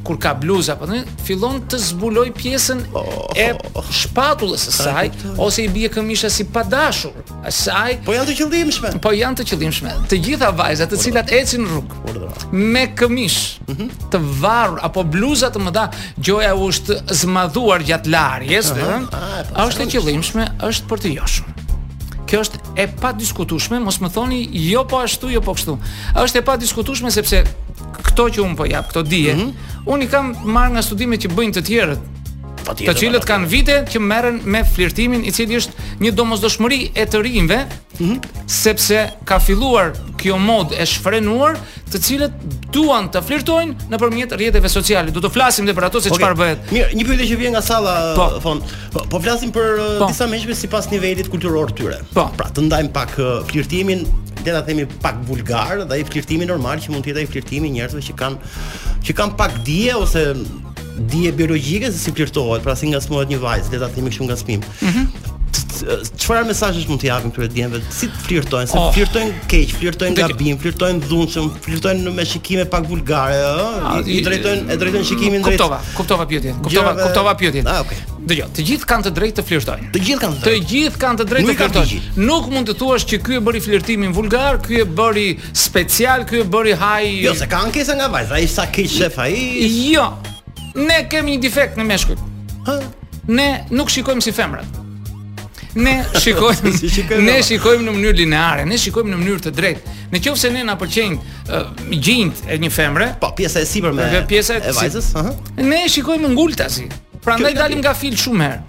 kur 0.04 0.18
ka 0.20 0.34
bluzë 0.38 0.74
apo 0.76 0.86
në 0.90 0.98
fillon 1.24 1.58
të 1.70 1.78
zbuloj 1.88 2.26
pjesën 2.36 2.82
oh, 2.96 3.24
e 3.36 3.48
shpatullës 4.00 4.66
së 4.68 4.74
saj 4.76 5.04
ose 5.40 5.64
i 5.64 5.70
bie 5.72 5.88
këmisha 5.92 6.28
si 6.32 6.44
padashur 6.52 7.16
asaj. 7.48 7.96
Po 8.06 8.14
janë 8.16 8.28
të 8.30 8.36
qëllimshme. 8.40 8.92
Po 9.04 9.14
janë 9.16 9.40
të 9.40 9.46
qëllimshme. 9.52 9.94
Të 10.12 10.19
gjitha 10.26 10.50
vajzat 10.58 10.93
të 10.93 11.00
cilat 11.06 11.32
ecin 11.40 11.64
në 11.64 11.72
rrugë 11.79 12.52
me 12.74 12.84
këmish 12.98 13.38
mhm. 13.70 13.90
të 14.12 14.20
varur 14.43 14.79
apo 14.86 15.02
bluza 15.14 15.50
të 15.55 15.64
mëdha, 15.64 15.88
gjoja 16.29 16.52
është 16.69 17.00
zmadhuar 17.22 17.82
gjatë 17.88 18.12
larjes, 18.12 18.70
uh 18.74 18.81
-huh. 18.81 19.10
a, 19.56 19.67
është 19.67 19.82
e 19.86 19.90
qëllimshme, 19.94 20.44
është 20.69 20.84
për 20.90 20.98
të 21.05 21.10
joshur. 21.19 21.48
Kjo 22.29 22.40
është 22.44 22.58
e 22.82 22.86
pa 23.00 23.12
diskutushme, 23.12 23.81
mos 23.81 23.98
më 24.00 24.08
thoni 24.14 24.48
jo 24.72 24.84
po 24.88 24.96
ashtu, 25.05 25.26
jo 25.31 25.40
po 25.40 25.55
kështu. 25.55 25.76
Është 26.24 26.38
e 26.38 26.43
padiskutueshme 26.44 27.10
sepse 27.10 27.44
këto 28.14 28.28
që 28.30 28.42
un 28.46 28.52
po 28.54 28.68
jap, 28.70 28.86
këto 28.92 29.02
dije, 29.10 29.34
mm 29.34 29.46
-hmm. 29.46 29.92
un 29.92 30.02
i 30.02 30.06
kam 30.06 30.34
marr 30.44 30.70
nga 30.78 30.82
studimet 30.82 31.26
që 31.26 31.34
bëjnë 31.34 31.54
të 31.58 31.62
tjerët. 31.68 32.02
Të 32.64 32.92
cilët 33.00 33.24
kanë 33.28 33.46
vite 33.52 33.74
që 33.92 34.00
merren 34.00 34.38
me 34.44 34.62
flirtimin, 34.64 35.20
i 35.28 35.32
cili 35.36 35.58
është 35.58 35.74
një 36.00 36.10
domosdoshmëri 36.16 36.96
e 36.96 37.04
të 37.04 37.20
rinjve, 37.26 37.58
mm 37.64 38.06
-hmm. 38.06 38.20
sepse 38.46 39.00
ka 39.28 39.36
filluar 39.40 39.90
kjo 40.16 40.38
mod 40.38 40.72
e 40.72 40.86
shfrenuar, 40.86 41.58
të 41.90 41.98
cilët 42.06 42.32
duan 42.72 43.10
të 43.12 43.20
flirtojnë 43.26 43.74
nëpërmjet 43.92 44.32
rrjeteve 44.36 44.68
sociale. 44.68 45.10
Do 45.10 45.20
të 45.20 45.28
flasim 45.34 45.68
edhe 45.68 45.76
për 45.76 45.84
ato 45.86 46.00
se 46.00 46.08
çfarë 46.14 46.36
okay. 46.38 46.44
bëhet. 46.44 46.58
Mirë, 46.72 46.88
një 46.96 47.04
pyetje 47.08 47.26
që 47.34 47.38
vjen 47.42 47.52
nga 47.56 47.62
salla 47.62 47.94
po, 48.16 48.24
Po, 48.92 49.00
po 49.10 49.16
flasim 49.20 49.52
për 49.52 49.98
po. 50.00 50.06
disa 50.08 50.24
mëshme 50.32 50.54
sipas 50.54 50.88
nivelit 50.90 51.28
kulturor 51.28 51.66
të 51.70 51.76
tyre. 51.82 51.98
Po. 52.14 52.30
Pra, 52.36 52.48
të 52.54 52.64
ndajmë 52.68 52.92
pak 52.96 53.12
flirtimin 53.50 54.06
le 54.51 54.58
ta 54.58 54.63
themi 54.67 54.86
pak 55.05 55.17
vulgar 55.27 55.84
dhe 55.89 55.93
ai 56.01 56.05
flirtimi 56.13 56.46
normal 56.53 56.81
që 56.84 56.93
mund 56.94 57.05
të 57.05 57.13
jetë 57.13 57.22
ai 57.24 57.29
flirtimi 57.32 57.70
njerëzve 57.77 58.03
që 58.08 58.17
kanë 58.22 58.53
që 59.08 59.17
kanë 59.20 59.36
pak 59.41 59.56
dije 59.69 59.94
ose 60.05 60.24
dije 61.13 61.32
biologjike 61.34 61.91
se 61.93 61.98
si 61.98 62.13
flirtohet, 62.17 62.63
pra 62.63 62.77
si 62.79 62.91
ngasmohet 62.93 63.31
një 63.34 63.41
vajzë, 63.43 63.72
le 63.74 63.82
ta 63.82 63.91
themi 63.96 64.10
kështu 64.10 64.34
shumë 64.34 64.60
Mm 64.65 64.93
-hmm 64.96 65.31
çfarë 66.20 66.46
mesazhesh 66.49 66.87
mund 66.89 67.03
të 67.03 67.08
japim 67.08 67.32
këtyre 67.34 67.49
djemve? 67.53 67.81
Si 67.94 68.08
flirtojnë? 68.27 68.69
Se 68.70 68.79
oh. 68.79 68.89
flirtojnë 68.94 69.44
keq, 69.51 69.73
flirtojnë 69.79 70.17
gabim, 70.19 70.58
flirtojnë 70.63 71.03
dhunshëm, 71.11 71.49
flirtojnë 71.67 72.15
me 72.15 72.25
shikime 72.29 72.65
pak 72.73 72.87
vulgare, 72.91 73.37
ëh, 73.39 73.84
ah, 73.91 73.94
i 74.15 74.19
drejtojnë 74.27 74.73
e 74.75 74.79
drejtojnë 74.81 75.08
shikimin 75.11 75.44
drejt. 75.44 75.58
Kuptova, 75.61 75.79
kuptova 75.96 76.27
pyetjen. 76.31 76.58
Kuptova, 76.65 76.94
kuptova 77.05 77.34
pyetjen. 77.41 77.69
Ah, 77.70 77.82
okay. 77.84 78.01
Dhe 78.25 78.39
jo, 78.39 78.46
të 78.56 78.65
gjithë 78.70 78.89
kanë 78.89 79.06
të 79.08 79.13
drejtë 79.19 79.39
të 79.43 79.46
flirtojnë. 79.51 79.91
Të 79.94 80.03
gjithë 80.06 80.20
kanë 80.20 80.43
të 80.43 80.44
drejtë. 80.44 80.61
Të 80.61 80.70
gjithë 80.70 81.03
kanë 81.03 81.20
të 81.23 81.29
drejtë 81.32 81.49
të 81.49 81.56
flirtojnë. 81.56 82.13
Nuk, 82.25 82.49
mund 82.55 82.70
të 82.73 82.79
thuash 82.81 83.08
që 83.11 83.19
ky 83.27 83.39
e 83.39 83.44
bëri 83.44 83.65
flirtimin 83.65 84.15
vulgar, 84.17 84.61
ky 84.65 84.81
e 84.81 84.89
bëri 84.99 85.27
special, 85.53 86.25
ky 86.31 86.41
e 86.41 86.46
bëri 86.55 86.73
haj. 86.81 87.11
Jo, 87.27 87.34
se 87.37 87.51
kanë 87.53 87.75
kësa 87.77 87.99
nga 87.99 88.08
vajza, 88.15 88.39
ai 88.39 88.49
sa 88.49 88.65
kish 88.73 88.96
shef 88.96 89.20
ai. 89.27 89.34
Jo. 89.91 90.08
Ne 90.81 91.03
kemi 91.13 91.37
një 91.37 91.44
defekt 91.44 91.77
në 91.79 91.87
meshkuj. 91.93 92.17
Hë? 92.70 92.79
Ne 93.37 93.51
nuk 93.77 93.93
shikojmë 93.93 94.25
si 94.25 94.32
femrat 94.41 94.81
ne 95.74 95.94
shikojmë 96.20 96.70
si 96.78 96.88
shikojmë 96.94 97.26
ne 97.28 97.38
shikojmë 97.46 97.84
në 97.88 97.94
mënyrë 97.98 98.19
lineare 98.22 98.66
ne 98.69 98.78
shikojmë 98.78 99.10
në 99.14 99.19
mënyrë 99.20 99.46
të 99.46 99.52
drejtë 99.58 99.94
në 100.12 100.20
qoftë 100.26 100.43
se 100.43 100.50
ne 100.54 100.62
na 100.69 100.76
pëlqejnë 100.81 101.16
uh, 101.19 101.82
gjinjtë 101.90 102.50
e 102.54 102.58
një 102.62 102.72
femre 102.74 103.08
po 103.22 103.32
pjesa 103.38 103.62
e 103.64 103.69
sipërme 103.69 104.08
e 104.20 104.22
pjesa 104.31 104.58
e 104.60 104.74
vajzës 104.76 105.10
ëh 105.10 105.20
uh 105.20 105.31
-huh. 105.31 105.64
ne 105.70 105.82
shikojmë 105.88 106.28
ngultasi 106.36 106.86
prandaj 107.24 107.54
dalim 107.56 107.78
nga 107.81 107.94
fil 107.94 108.14
shumë 108.16 108.44
herë 108.44 108.60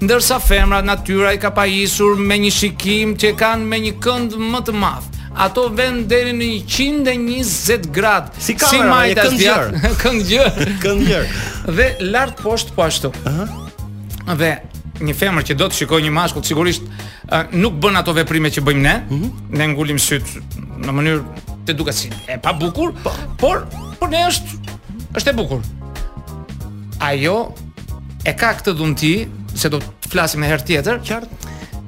ndërsa 0.00 0.40
femrat 0.40 0.84
natyra 0.84 1.32
i 1.32 1.38
ka 1.38 1.50
pajisur 1.50 2.16
me 2.16 2.34
një 2.38 2.50
shikim 2.50 3.16
që 3.16 3.28
kanë 3.36 3.64
me 3.64 3.76
një 3.86 3.92
kënd 4.04 4.30
më 4.52 4.60
të 4.66 4.72
madh 4.72 5.06
Ato 5.36 5.68
vend 5.68 6.06
deri 6.10 6.32
në 6.32 6.64
120 6.66 7.94
gradë 7.94 8.28
si 8.38 8.54
kamera 8.54 9.06
e 9.08 9.14
si 9.14 9.14
këngëjor, 9.22 9.70
Këngjë. 10.02 10.52
këngëjor. 10.82 11.26
Dhe 11.76 11.86
lart 12.00 12.40
poshtë 12.42 12.72
po 12.74 12.82
ashtu. 12.82 13.12
Ëh. 13.24 13.32
Uh 13.32 13.40
-huh. 13.40 14.36
Dhe 14.40 14.52
një 15.04 15.14
femër 15.16 15.46
që 15.50 15.56
do 15.58 15.66
të 15.70 15.78
shikojë 15.80 16.04
një 16.06 16.12
mashkull 16.12 16.44
sigurisht 16.46 16.84
uh, 16.84 17.48
nuk 17.56 17.76
bën 17.82 17.96
ato 18.00 18.12
veprime 18.16 18.50
që 18.52 18.62
bëjmë 18.66 18.82
ne. 18.84 18.94
Mm 18.98 19.20
-hmm. 19.20 19.58
Ne 19.58 19.66
ngulim 19.72 19.98
syt 19.98 20.26
në 20.86 20.92
mënyrë 20.96 21.22
të 21.68 21.74
duket 21.76 21.94
si 21.94 22.10
e 22.28 22.38
pa 22.42 22.52
bukur, 22.52 22.92
pa. 23.04 23.12
Po. 23.12 23.12
por 23.38 23.66
por 23.98 24.08
ne 24.08 24.20
është 24.26 24.50
është 25.16 25.30
e 25.30 25.32
bukur. 25.34 25.60
Ajo 27.00 27.36
e 28.24 28.32
ka 28.32 28.52
këtë 28.58 28.72
dhunti 28.76 29.28
se 29.54 29.68
do 29.68 29.78
të 29.78 30.06
flasim 30.10 30.40
në 30.40 30.46
herë 30.48 30.64
tjetër, 30.66 31.00
qartë, 31.00 31.34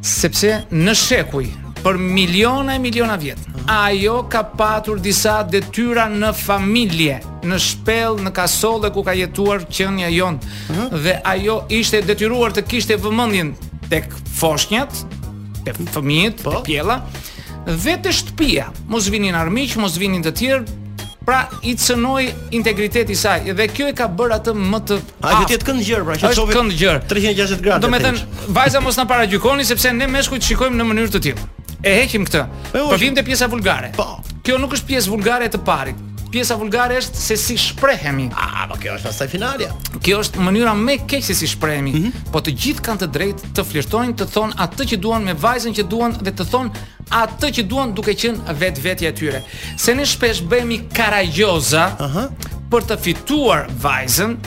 sepse 0.02 0.64
në 0.70 0.94
shekuj 0.94 1.46
për 1.84 1.94
miliona 1.98 2.74
e 2.74 2.78
miliona 2.78 3.16
vjetë 3.16 3.51
ajo 3.66 4.22
ka 4.28 4.42
patur 4.58 4.98
disa 5.00 5.42
detyra 5.44 6.06
në 6.10 6.30
familje, 6.36 7.18
në 7.46 7.58
shpellë, 7.62 8.26
në 8.26 8.32
kasollë 8.36 8.90
ku 8.94 9.04
ka 9.06 9.14
jetuar 9.16 9.64
qenia 9.68 10.08
jon. 10.10 10.38
Mhm. 10.70 10.88
Dhe 11.04 11.16
ajo 11.26 11.62
ishte 11.68 12.02
detyruar 12.06 12.52
të 12.56 12.64
kishte 12.70 12.96
vëmendjen 12.98 13.54
tek 13.90 14.08
foshnjat, 14.38 14.90
tek 15.66 15.76
fëmijët, 15.94 16.42
po? 16.42 16.50
tek 16.58 16.64
pjella, 16.70 17.00
vetë 17.66 18.12
shtëpia. 18.16 18.70
Mos 18.90 19.08
vinin 19.12 19.34
armiq, 19.36 19.76
mos 19.78 19.98
vinin 20.00 20.22
të 20.24 20.32
tjerë. 20.38 20.78
Pra 21.22 21.44
i 21.62 21.76
cënoi 21.78 22.32
integriteti 22.50 23.12
i 23.14 23.16
saj 23.16 23.52
dhe 23.54 23.66
kjo 23.70 23.86
e 23.86 23.92
ka 23.94 24.08
bërë 24.10 24.40
atë 24.40 24.54
më 24.58 24.78
të 24.90 24.96
A 25.22 25.36
do 25.36 25.44
të 25.46 25.52
jetë 25.54 25.68
kënd 25.68 25.84
gjër 25.86 26.00
pra 26.08 26.16
që 26.18 26.30
shohim 26.34 26.72
360 27.06 27.62
gradë. 27.62 27.82
Domethënë 27.86 28.48
vajza 28.56 28.80
mos 28.82 28.98
na 28.98 29.04
paragjykoni 29.06 29.62
sepse 29.68 29.92
ne 29.94 30.08
meshkujt 30.10 30.42
shikojmë 30.42 30.80
në 30.82 30.88
mënyrë 30.90 31.12
të 31.14 31.20
tillë. 31.28 31.44
E 31.82 31.90
heqim 31.98 32.22
këtë. 32.24 32.42
Po 32.70 32.94
vim 33.00 33.14
te 33.16 33.24
pjesa 33.26 33.48
vulgare. 33.50 33.88
Po. 33.96 34.20
Kjo 34.46 34.54
nuk 34.58 34.74
është 34.76 34.86
pjesë 34.92 35.10
vulgare 35.10 35.48
të 35.50 35.58
parit. 35.66 35.98
Pjesa 36.32 36.54
vulgare 36.56 36.96
është 37.02 37.18
se 37.20 37.34
si 37.36 37.56
shprehemi. 37.60 38.28
Ah, 38.38 38.62
po 38.70 38.78
kjo 38.80 38.94
është 38.96 39.08
pastaj 39.10 39.28
finalja. 39.28 39.72
Kjo 40.02 40.20
është 40.22 40.44
mënyra 40.46 40.72
më 40.78 40.94
e 41.00 41.02
keq 41.10 41.26
se 41.26 41.34
si 41.36 41.48
shprehemi, 41.50 41.90
mm 41.90 42.04
-hmm. 42.04 42.30
po 42.32 42.38
të 42.38 42.54
gjithë 42.62 42.84
kanë 42.86 43.00
të 43.02 43.10
drejtë 43.16 43.50
të 43.58 43.64
flirtojnë, 43.70 44.14
të 44.14 44.28
thonë 44.34 44.56
atë 44.64 44.86
që 44.92 44.96
duan 45.02 45.26
me 45.26 45.34
vajzën 45.34 45.74
që 45.78 45.82
duan 45.90 46.14
dhe 46.22 46.30
të 46.32 46.46
thonë 46.52 46.70
atë 47.22 47.50
që 47.58 47.62
duan 47.66 47.92
duke 47.94 48.14
qenë 48.14 48.56
vetvetja 48.62 49.08
e 49.08 49.12
tyre. 49.12 49.42
Se 49.76 49.94
ne 49.94 50.06
shpesh 50.06 50.40
bëhemi 50.42 50.78
karajoza 50.96 51.86
uh 51.98 52.16
-huh. 52.16 52.50
për 52.70 52.80
të 52.88 52.94
fituar 53.02 53.66
vajzën, 53.82 54.38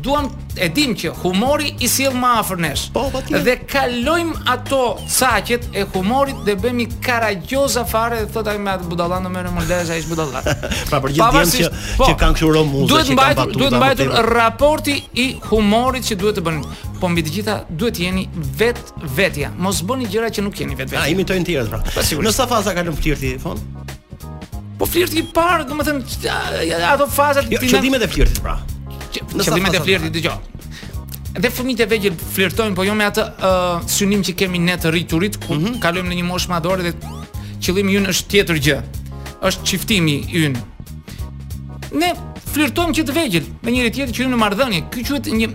duam 0.00 0.28
e 0.56 0.68
dim 0.72 0.94
që 0.96 1.10
humori 1.22 1.72
i 1.84 1.88
sjell 1.90 2.14
më 2.16 2.28
afër 2.40 2.60
nesh. 2.64 2.84
Po, 2.94 3.04
po 3.12 3.20
Dhe 3.28 3.54
kalojm 3.68 4.30
ato 4.50 4.82
caqet 5.08 5.66
e 5.76 5.84
humorit 5.94 6.36
dhe 6.46 6.54
bëhemi 6.60 6.86
karagjoza 7.02 7.84
fare 7.88 8.20
dhe 8.22 8.28
thotaj 8.32 8.56
me 8.58 8.72
atë 8.76 8.88
budallan 8.92 9.26
do 9.26 9.32
merr 9.34 9.50
më 9.52 9.66
lesh 9.68 9.90
ai 9.94 10.00
budallan. 10.08 10.44
Pra 10.90 11.00
për 11.04 11.14
gjithë 11.16 11.28
dimë 11.34 11.56
që 11.56 11.70
po, 11.98 12.08
që 12.08 12.16
kanë 12.22 12.38
këtu 12.38 12.52
rom 12.56 12.72
Duhet 12.88 13.10
të 13.10 13.16
mbajmë 13.18 13.46
duhet 13.58 13.74
të 13.74 13.82
mbajmë 13.82 14.24
raporti 14.30 14.96
i 15.20 15.28
humorit 15.50 16.08
që 16.08 16.18
duhet 16.22 16.40
të 16.40 16.46
bën. 16.48 16.62
Po 17.02 17.08
mbi 17.10 17.24
të 17.26 17.32
gjitha 17.36 17.54
duhet 17.68 17.98
jeni 18.00 18.28
vet 18.60 18.78
vetja. 19.18 19.48
Mos 19.58 19.80
bëni 19.84 20.06
gjëra 20.08 20.28
që 20.32 20.44
nuk 20.46 20.60
jeni 20.60 20.76
vet 20.78 20.88
vetja. 20.92 21.02
Ja 21.02 21.10
imitojnë 21.12 21.48
tjerët 21.48 21.72
pra. 21.72 21.80
Po 21.82 22.04
sigurisht. 22.06 22.28
Nëse 22.28 22.36
sa 22.40 22.46
faza 22.48 22.76
ka 22.76 22.84
lëmë 22.86 22.98
fletirti 23.00 23.32
fon. 23.42 23.58
Po 24.78 24.86
flirti 24.88 25.18
i 25.18 25.24
parë, 25.34 25.66
domethënë 25.68 26.86
ato 26.92 27.08
fazat 27.10 27.50
jo, 27.50 27.58
e 27.58 27.60
tina... 27.60 27.74
qëndimeve 27.76 28.06
të 28.06 28.14
flirtit 28.14 28.38
pra 28.42 28.54
që 29.12 29.54
vëmë 29.54 29.74
të 29.76 29.80
flirti 29.84 30.12
dhe 30.16 30.24
gjohë 30.28 30.62
Dhe 31.32 31.48
fëmijët 31.48 31.80
e 31.80 31.84
vegjël 31.88 32.12
flirtojnë, 32.34 32.74
po 32.76 32.84
jo 32.84 32.92
me 32.92 33.06
atë 33.08 33.22
uh, 33.40 33.86
synim 33.88 34.20
që 34.20 34.34
kemi 34.36 34.58
ne 34.66 34.74
të 34.76 34.90
rriturit, 34.92 35.38
ku 35.40 35.54
mm 35.56 35.62
-hmm. 35.62 35.78
kalojmë 35.80 36.10
në 36.12 36.18
një 36.18 36.26
moshë 36.28 36.50
madhore 36.50 36.84
dhe 36.84 36.92
qëllimi 37.64 37.94
ynë 38.02 38.10
është 38.10 38.28
tjetër 38.34 38.58
gjë. 38.66 38.76
Është 39.48 39.64
çiftimi 39.70 40.16
ynë. 40.42 40.60
Ne 42.04 42.10
flirtojmë 42.52 42.92
që 42.98 43.02
të 43.08 43.16
vegjël 43.16 43.46
me 43.62 43.72
njëri 43.72 43.90
tjetrin 43.94 44.14
që 44.16 44.20
jemi 44.26 44.36
në 44.36 44.42
marrëdhënie. 44.44 44.82
Ky 44.92 45.00
quhet 45.08 45.32
një 45.40 45.48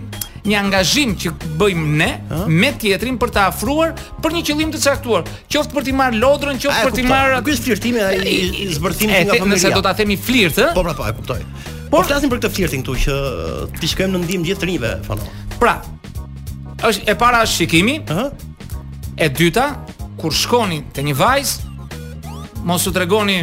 një 0.50 0.56
angazhim 0.64 1.14
që 1.22 1.28
bëjmë 1.62 1.88
ne 2.02 2.10
ha? 2.28 2.42
me 2.50 2.74
tjetrin 2.82 3.16
për 3.22 3.28
të 3.36 3.40
afruar 3.46 3.94
për 4.24 4.30
një 4.34 4.42
qëllim 4.50 4.74
të 4.74 4.82
caktuar, 4.82 5.22
qoftë 5.46 5.72
për 5.78 5.82
të 5.86 5.94
marrë 5.94 6.18
lodrën, 6.18 6.58
qoftë 6.58 6.84
për 6.86 6.94
të 6.98 7.06
marrë. 7.14 7.40
Ky 7.46 7.50
është 7.54 7.66
flirtimi 7.70 8.00
ai 8.10 8.68
zbërthimi 8.74 9.12
nga 9.30 9.34
familja. 9.38 9.70
Nëse 9.70 9.74
do 9.78 9.82
ta 9.86 9.94
themi 9.94 10.16
flirt, 10.18 10.58
ë? 10.58 10.72
Po, 10.74 10.82
pra, 10.82 10.94
po, 10.98 11.06
e 11.06 11.12
kuptoj. 11.22 11.40
Por 11.92 12.04
flasim 12.04 12.28
për 12.28 12.42
këtë 12.42 12.48
flirting 12.52 12.82
këtu 12.84 12.94
që 13.04 13.14
uh, 13.16 13.78
ti 13.80 13.88
shkojmë 13.88 14.12
në 14.12 14.20
ndihmë 14.26 14.48
gjithë 14.50 14.66
rinjve, 14.68 14.90
fano. 15.06 15.28
Pra, 15.60 15.76
është 16.84 17.06
e 17.08 17.14
para 17.20 17.40
është 17.46 17.60
shikimi, 17.62 17.94
ëh. 18.02 18.10
Uh 18.12 18.18
-huh. 18.18 19.16
E 19.18 19.28
dyta, 19.28 19.64
kur 20.20 20.32
shkoni 20.34 20.82
te 20.94 21.02
një 21.02 21.14
vajzë, 21.16 21.56
mos 22.64 22.86
u 22.86 22.92
tregoni 22.94 23.38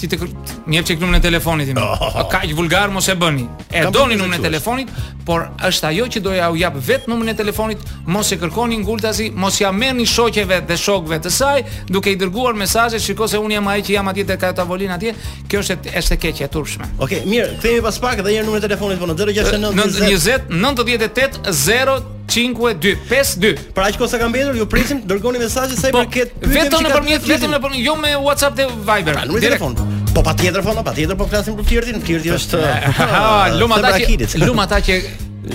ti 0.00 0.16
të 0.16 0.28
më 0.70 0.82
jep 0.88 1.00
numrin 1.00 1.18
e 1.18 1.22
telefonit 1.22 1.68
tim. 1.70 1.78
Oh, 1.80 2.20
Kaq 2.30 2.50
vulgar 2.56 2.90
mos 2.92 3.08
e 3.10 3.14
bëni. 3.18 3.46
E 3.70 3.82
Kam 3.84 3.92
doni 3.94 4.16
numrin 4.18 4.38
e 4.40 4.44
telefonit, 4.44 4.88
por 5.26 5.48
është 5.66 5.86
ajo 5.90 6.06
që 6.14 6.20
doja 6.24 6.50
u 6.52 6.56
jap 6.60 6.76
vet 6.86 7.08
numrin 7.10 7.28
e 7.32 7.36
telefonit, 7.36 7.78
mos 8.06 8.30
e 8.32 8.38
kërkoni 8.40 8.78
ngultasi, 8.84 9.30
mos 9.34 9.58
ja 9.60 9.72
merrni 9.72 10.06
shoqeve 10.08 10.60
dhe 10.68 10.76
shokëve 10.84 11.18
të 11.26 11.30
saj 11.34 11.64
duke 11.90 12.12
i 12.12 12.18
dërguar 12.20 12.56
mesazhe, 12.58 12.98
shikoj 13.00 13.28
se 13.32 13.38
un 13.40 13.52
jam 13.56 13.68
ai 13.72 13.80
që 13.86 13.96
jam 13.98 14.08
atje 14.12 14.24
te 14.30 14.36
tavolinë 14.62 14.96
atje. 14.98 15.14
Kjo 15.48 15.62
është 15.64 15.94
është 16.02 16.16
e 16.16 16.20
keqe 16.26 16.44
e 16.46 16.52
turpshme. 16.52 16.86
Okej, 16.98 17.06
okay, 17.06 17.26
mirë, 17.30 17.58
kthehemi 17.58 17.84
pas 17.88 17.98
pak 18.06 18.24
dhe 18.24 18.34
jeni 18.36 18.46
numrin 18.48 18.62
e 18.64 18.68
telefonit 18.68 19.02
vonë 19.02 19.18
069 19.18 20.00
20 20.00 20.48
98 20.68 21.44
0 21.66 22.00
5 22.30 22.74
2 22.80 22.96
5-2. 23.10 23.54
Pra 23.74 23.86
aq 23.90 23.98
kosa 23.98 24.18
ka 24.18 24.28
mbetur, 24.30 24.56
ju 24.58 24.66
presim, 24.74 25.00
dërgoni 25.12 25.38
mesazhe 25.42 25.76
sa 25.78 25.88
i 25.90 25.94
përket 25.96 26.36
vetëm 26.46 26.86
nëpërmjet 26.86 27.26
vetëm 27.30 27.80
jo 27.84 27.96
me 28.02 28.12
WhatsApp 28.26 28.56
dhe 28.60 28.68
Viber. 28.86 29.12
Pra, 29.16 29.24
numri 29.30 29.42
telefon. 29.46 29.74
Po 30.14 30.22
pa 30.26 30.34
tjetër 30.42 30.62
fono, 30.66 30.82
pa 30.86 30.92
tjetër 30.94 31.16
po 31.18 31.26
flasim 31.30 31.58
për 31.58 31.66
flirtin, 31.70 31.98
flirti 32.06 32.32
është 32.36 32.62
Luma 33.58 33.78
ata 33.80 33.98
që 34.02 34.28
lum 34.44 34.58
ata 34.64 34.78
që 34.86 34.96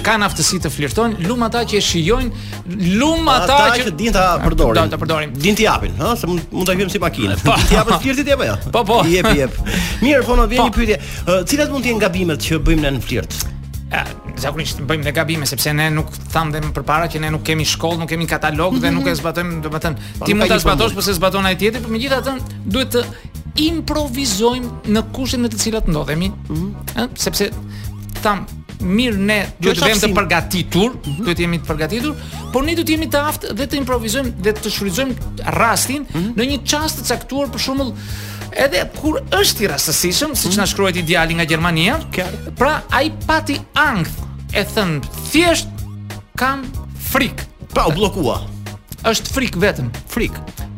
kanë 0.06 0.28
aftësi 0.28 0.58
të 0.64 0.72
flirtojnë, 0.74 1.28
Luma 1.28 1.50
ata 1.52 1.66
që 1.70 1.78
e 1.80 1.84
shijojnë, 1.88 2.44
Luma 3.02 3.36
ata 3.44 3.58
që 3.80 3.94
din 4.00 4.16
ta 4.16 4.26
përdorin. 4.44 4.80
Din 4.86 4.96
ta 4.96 5.00
përdorin. 5.04 5.36
Din 5.48 5.60
ti 5.60 5.68
japin, 5.68 5.96
ha, 6.02 6.14
se 6.20 6.28
mund 6.28 6.66
ta 6.66 6.76
hyjmë 6.76 6.92
si 6.96 7.04
makinë. 7.04 7.40
Po. 7.46 7.56
Ti 7.70 7.78
japësh 7.80 8.02
flirtit 8.06 8.34
apo 8.36 8.48
jo? 8.52 8.56
Po 8.76 8.86
po. 8.92 9.02
Jep 9.12 9.28
jep. 9.44 9.60
Mirë, 10.04 10.24
fono 10.28 10.48
vjen 10.52 10.70
një 10.72 10.76
pyetje. 10.80 11.02
Cilat 11.52 11.72
mund 11.76 11.86
të 11.86 11.94
jenë 11.94 12.06
gabimet 12.08 12.48
që 12.50 12.64
bëjmë 12.68 12.96
në 13.00 13.04
flirt? 13.10 13.44
zakonisht 14.42 14.82
bëjmë 14.86 15.04
dhe 15.08 15.14
gabime 15.16 15.48
sepse 15.50 15.74
ne 15.76 15.88
nuk 15.94 16.10
thamë 16.32 16.54
dhe 16.58 16.72
përpara 16.76 17.08
që 17.12 17.22
ne 17.24 17.30
nuk 17.36 17.44
kemi 17.48 17.66
shkollë, 17.70 18.02
nuk 18.02 18.12
kemi 18.12 18.28
katalog 18.30 18.74
mm 18.76 18.80
-hmm. 18.82 18.82
dhe 18.86 18.94
nuk 18.96 19.08
e 19.08 19.12
mhm. 19.12 19.20
zbatojmë, 19.20 19.62
domethënë, 19.62 19.96
po, 20.20 20.26
ti 20.26 20.34
mund 20.34 20.50
ta 20.50 20.58
zbatosh 20.60 20.96
pse 20.96 21.12
po 21.14 21.18
zbaton 21.20 21.46
ai 21.46 21.56
tjetri, 21.56 21.82
por 21.82 21.92
megjithatë 21.96 22.36
duhet 22.66 22.92
të 22.96 23.06
improvisojmë 23.56 24.70
në 24.94 25.02
kushtet 25.16 25.40
në 25.40 25.50
të 25.54 25.58
cilat 25.64 25.88
ndodhemi, 25.88 26.30
mhm. 26.30 26.56
ëh, 26.56 26.60
mm 26.62 26.76
-hmm. 26.96 27.10
sepse 27.18 27.50
tam 28.22 28.46
mirë 28.82 29.18
ne 29.18 29.40
jo, 29.40 29.52
duhet 29.60 29.78
të 29.80 29.88
vëmë 29.88 30.04
të 30.04 30.14
përgatitur, 30.20 30.90
mm 30.92 31.00
-hmm. 31.04 31.24
duhet 31.26 31.38
të 31.38 31.42
jemi 31.44 31.58
të 31.60 31.68
përgatitur, 31.72 32.14
por 32.54 32.64
ne 32.66 32.76
duhet 32.76 32.88
të 32.88 32.92
jemi 32.98 33.08
të 33.08 33.20
aftë 33.32 33.54
dhe 33.56 33.66
të 33.68 33.76
improvisojmë 33.84 34.32
dhe 34.44 34.52
të 34.62 34.70
shfrytëzojmë 34.70 35.14
rastin 35.60 36.02
mm 36.02 36.22
-hmm. 36.22 36.32
në 36.38 36.44
një 36.52 36.64
çast 36.66 36.98
të 37.00 37.08
caktuar 37.10 37.48
për 37.52 37.60
shembull 37.60 37.94
Edhe 38.56 38.80
kur 39.02 39.16
është 39.32 39.62
i 39.66 39.68
rastësishëm, 39.68 40.32
siç 40.36 40.56
na 40.56 40.64
mhm. 40.64 40.70
shkruajti 40.72 41.02
djali 41.04 41.34
nga 41.34 41.44
Gjermania, 41.46 41.98
pra 42.58 42.82
ai 42.90 43.12
pati 43.28 43.60
ankth 43.74 44.16
e 44.56 44.64
thën 44.76 45.02
thjesht 45.30 45.68
kam 46.40 46.64
frik. 47.12 47.44
Pra 47.76 47.88
u 47.90 47.96
bllokua. 47.96 48.38
Është 49.06 49.34
frik 49.36 49.58
vetëm, 49.60 49.90
frik. 50.12 50.38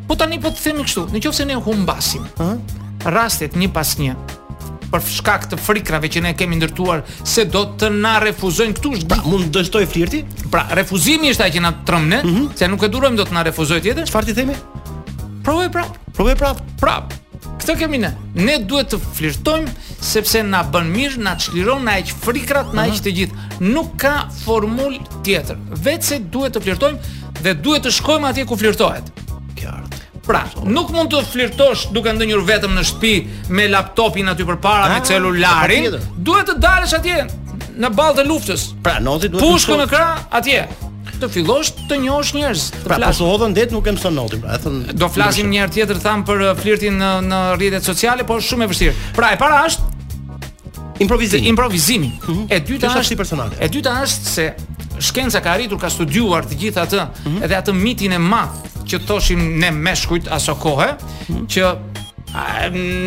Po 0.09 0.17
tani 0.17 0.39
po 0.41 0.49
të 0.49 0.63
themi 0.65 0.85
kështu, 0.87 1.03
nëse 1.13 1.45
ne 1.45 1.59
humbasim, 1.61 2.25
ëh, 2.41 2.55
rastet 3.13 3.55
një 3.59 3.69
pas 3.75 3.93
një, 3.99 4.15
për 4.89 5.03
shkak 5.05 5.45
të 5.51 5.59
frikrave 5.61 6.09
që 6.09 6.23
ne 6.25 6.33
kemi 6.39 6.57
ndërtuar 6.57 7.03
se 7.27 7.45
do 7.45 7.65
të 7.77 7.91
na 8.01 8.15
refuzojnë 8.23 8.77
këtu 8.79 8.93
është 8.97 9.09
pra, 9.11 9.21
mund 9.27 9.49
të 9.51 9.59
dështoj 9.67 9.87
flirti? 9.93 10.23
Pra, 10.51 10.63
refuzimi 10.79 11.29
është 11.35 11.45
ai 11.45 11.53
që 11.57 11.63
na 11.67 11.73
trëmën, 11.87 12.09
ne, 12.15 12.21
mm 12.23 12.33
-hmm. 12.33 12.57
se 12.57 12.67
nuk 12.71 12.83
e 12.83 12.89
durojmë 12.89 13.17
do 13.19 13.27
të 13.29 13.35
na 13.37 13.43
refuzojë 13.51 13.81
tjetër. 13.81 14.09
Çfarë 14.09 14.25
ti 14.31 14.33
themi? 14.33 14.55
Provoj 15.43 15.69
prap. 15.69 15.97
Provoj 16.13 16.35
prap. 16.35 16.61
Prap. 16.81 17.13
Kto 17.61 17.75
kemi 17.75 17.97
ne. 17.97 18.15
Ne 18.35 18.59
duhet 18.59 18.89
të 18.93 18.97
flirtojmë 19.13 19.69
sepse 20.03 20.41
na 20.45 20.61
bën 20.69 20.89
mirë, 20.93 21.21
na 21.23 21.35
çliron, 21.39 21.83
na 21.85 21.95
hiq 21.97 22.13
frikrat, 22.23 22.73
na 22.77 22.85
hiq 22.87 22.97
mhm. 22.97 23.05
të 23.07 23.13
gjithë. 23.19 23.45
Nuk 23.67 23.93
ka 24.01 24.11
formul 24.43 24.97
tjetër. 25.25 25.59
Vetëse 25.83 26.19
duhet 26.33 26.55
të 26.55 26.63
flirtojmë 26.65 27.13
dhe 27.43 27.53
duhet 27.61 27.87
të 27.87 27.93
shkojmë 27.97 28.29
atje 28.31 28.47
ku 28.49 28.57
flirtohet. 28.59 29.13
Pra, 30.27 30.41
nuk 30.67 30.89
mund 30.91 31.07
të 31.07 31.21
flirtosh 31.23 31.85
duke 31.95 32.11
ndënjur 32.17 32.41
vetëm 32.43 32.73
në 32.75 32.81
shtëpi 32.89 33.11
me 33.55 33.69
laptopin 33.71 34.27
aty 34.27 34.43
përpara 34.49 34.89
me 34.91 34.97
ah, 34.99 35.05
celularin. 35.07 35.87
Duhet 36.19 36.49
të 36.51 36.57
dalësh 36.59 36.95
atje 36.97 37.21
në 37.79 37.91
ballë 37.95 38.17
të 38.19 38.25
luftës. 38.27 38.65
Pra, 38.83 38.97
nozi 39.03 39.31
duhet 39.31 39.39
të 39.39 39.47
pushkon 39.53 39.79
në 39.85 39.87
krah 39.93 40.25
atje 40.41 40.65
të 41.21 41.29
fillosh 41.33 41.71
të 41.89 41.97
njohësh 42.05 42.33
njerëz. 42.37 42.63
Pra 42.85 42.97
po 43.01 43.29
hodhën 43.31 43.53
det 43.57 43.71
nuk 43.73 43.87
e 43.89 43.93
mëson 43.95 44.15
notin, 44.15 44.41
pra 44.43 44.55
e 44.57 44.61
thon. 44.61 44.81
Do 44.93 45.09
flasim 45.11 45.49
një 45.51 45.63
herë 45.63 45.75
tjetër 45.77 46.01
tham 46.03 46.23
për 46.27 46.43
uh, 46.45 46.55
flirtin 46.59 46.97
në 47.01 47.09
në 47.27 47.41
rrjetet 47.57 47.85
sociale, 47.85 48.25
por 48.27 48.41
shumë 48.43 48.65
e 48.67 48.71
vështirë. 48.71 48.95
Pra 49.17 49.31
e 49.35 49.39
para 49.41 49.61
është 49.67 49.85
improvizimi. 51.03 51.47
Improvizimi. 51.51 52.11
Mhm. 52.23 52.47
E 52.51 52.59
dyta 52.65 52.93
është 53.01 53.17
personale. 53.19 53.57
E 53.61 53.69
dyta 53.73 53.95
është 54.05 54.35
se 54.35 54.47
shkenca 55.09 55.41
ka 55.45 55.55
arritur 55.57 55.79
ka 55.81 55.89
studiuar 55.93 56.45
të 56.49 56.57
gjithë 56.63 56.83
atë, 56.85 57.05
mhm. 57.27 57.41
edhe 57.45 57.57
atë 57.59 57.75
mitin 57.77 58.17
e 58.17 58.19
madh 58.21 58.83
që 58.87 59.01
thoshim 59.07 59.41
ne 59.61 59.71
meshkujt 59.75 60.29
aso 60.33 60.55
kohë, 60.61 60.91
mhm. 61.31 61.45
që 61.53 61.73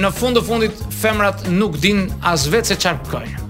në 0.00 0.08
fund 0.16 0.38
të 0.38 0.42
fundit 0.46 0.80
femrat 1.02 1.44
nuk 1.52 1.76
din 1.82 2.06
as 2.26 2.48
vetë 2.50 2.72
se 2.72 2.76
çfarë 2.82 3.04
kërkojnë. 3.04 3.46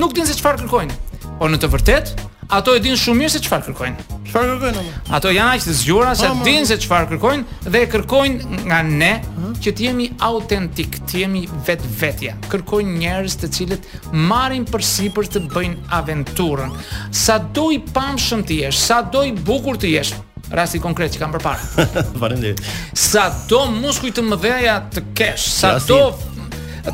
Nuk 0.00 0.14
din 0.16 0.26
se 0.26 0.34
çfarë 0.38 0.64
kërkojnë. 0.64 0.96
Po 1.40 1.48
në 1.48 1.58
të 1.62 1.68
vërtetë, 1.72 2.26
ato 2.50 2.74
e 2.74 2.80
din 2.82 2.96
shumë 2.98 3.20
mirë 3.22 3.30
se 3.36 3.40
çfarë 3.44 3.64
kërkojnë. 3.68 4.04
Çfarë 4.28 4.50
kërkojnë? 4.56 4.80
Ama? 4.82 5.00
Ato 5.18 5.30
janë 5.30 5.54
aq 5.54 5.66
të 5.68 5.74
zgjuara 5.80 6.14
se 6.18 6.30
din 6.44 6.66
se 6.66 6.78
çfarë 6.82 7.06
kërkojnë 7.12 7.58
dhe 7.70 7.82
e 7.84 7.88
kërkojnë 7.92 8.58
nga 8.66 8.80
ne 8.86 9.10
mhm. 9.20 9.52
që 9.62 9.74
të 9.78 9.84
jemi 9.86 10.08
autentik, 10.26 10.98
të 11.10 11.20
jemi 11.22 11.44
vetvetja. 11.68 12.34
Kërkojnë 12.50 12.96
njerëz 13.04 13.36
të 13.44 13.52
cilët 13.54 13.86
marrin 14.30 14.66
përsipër 14.66 15.30
të 15.36 15.44
bëjnë 15.54 15.86
aventurën. 16.00 16.74
Sado 17.22 17.68
i 17.70 17.78
pamshëm 17.94 18.42
ti 18.50 18.58
jesh, 18.64 18.82
sado 18.88 19.22
i 19.28 19.32
bukur 19.46 19.78
ti 19.78 19.94
jesh, 19.94 20.16
rasti 20.50 20.82
konkret 20.82 21.14
që 21.14 21.22
kam 21.22 21.36
përpara. 21.38 21.76
Faleminderit. 22.20 22.66
sa 22.98 23.28
do 23.46 23.62
muskuj 23.78 24.10
të 24.18 24.26
mëdhaja 24.26 24.78
të 24.98 25.06
kesh, 25.14 25.46
sa 25.62 25.76
do 25.86 26.16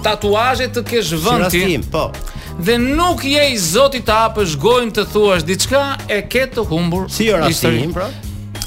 tatuazhe 0.04 0.68
të 0.76 0.84
kesh 0.84 1.16
vënë 1.16 1.48
ti. 1.52 1.64
Si 1.64 1.76
rastim, 1.78 1.90
po 1.92 2.10
dhe 2.58 2.78
nuk 2.78 3.22
je 3.24 3.42
i 3.52 3.56
zotit 3.60 4.06
të 4.06 4.16
hapësh 4.16 4.56
gojën 4.62 4.92
të 4.96 5.06
thuash 5.12 5.44
diçka 5.46 5.82
e 6.08 6.22
ke 6.28 6.46
të 6.54 6.64
humbur. 6.70 7.08
Si 7.12 7.28
jo 7.30 7.42
si 7.52 7.88
pra? 7.92 8.08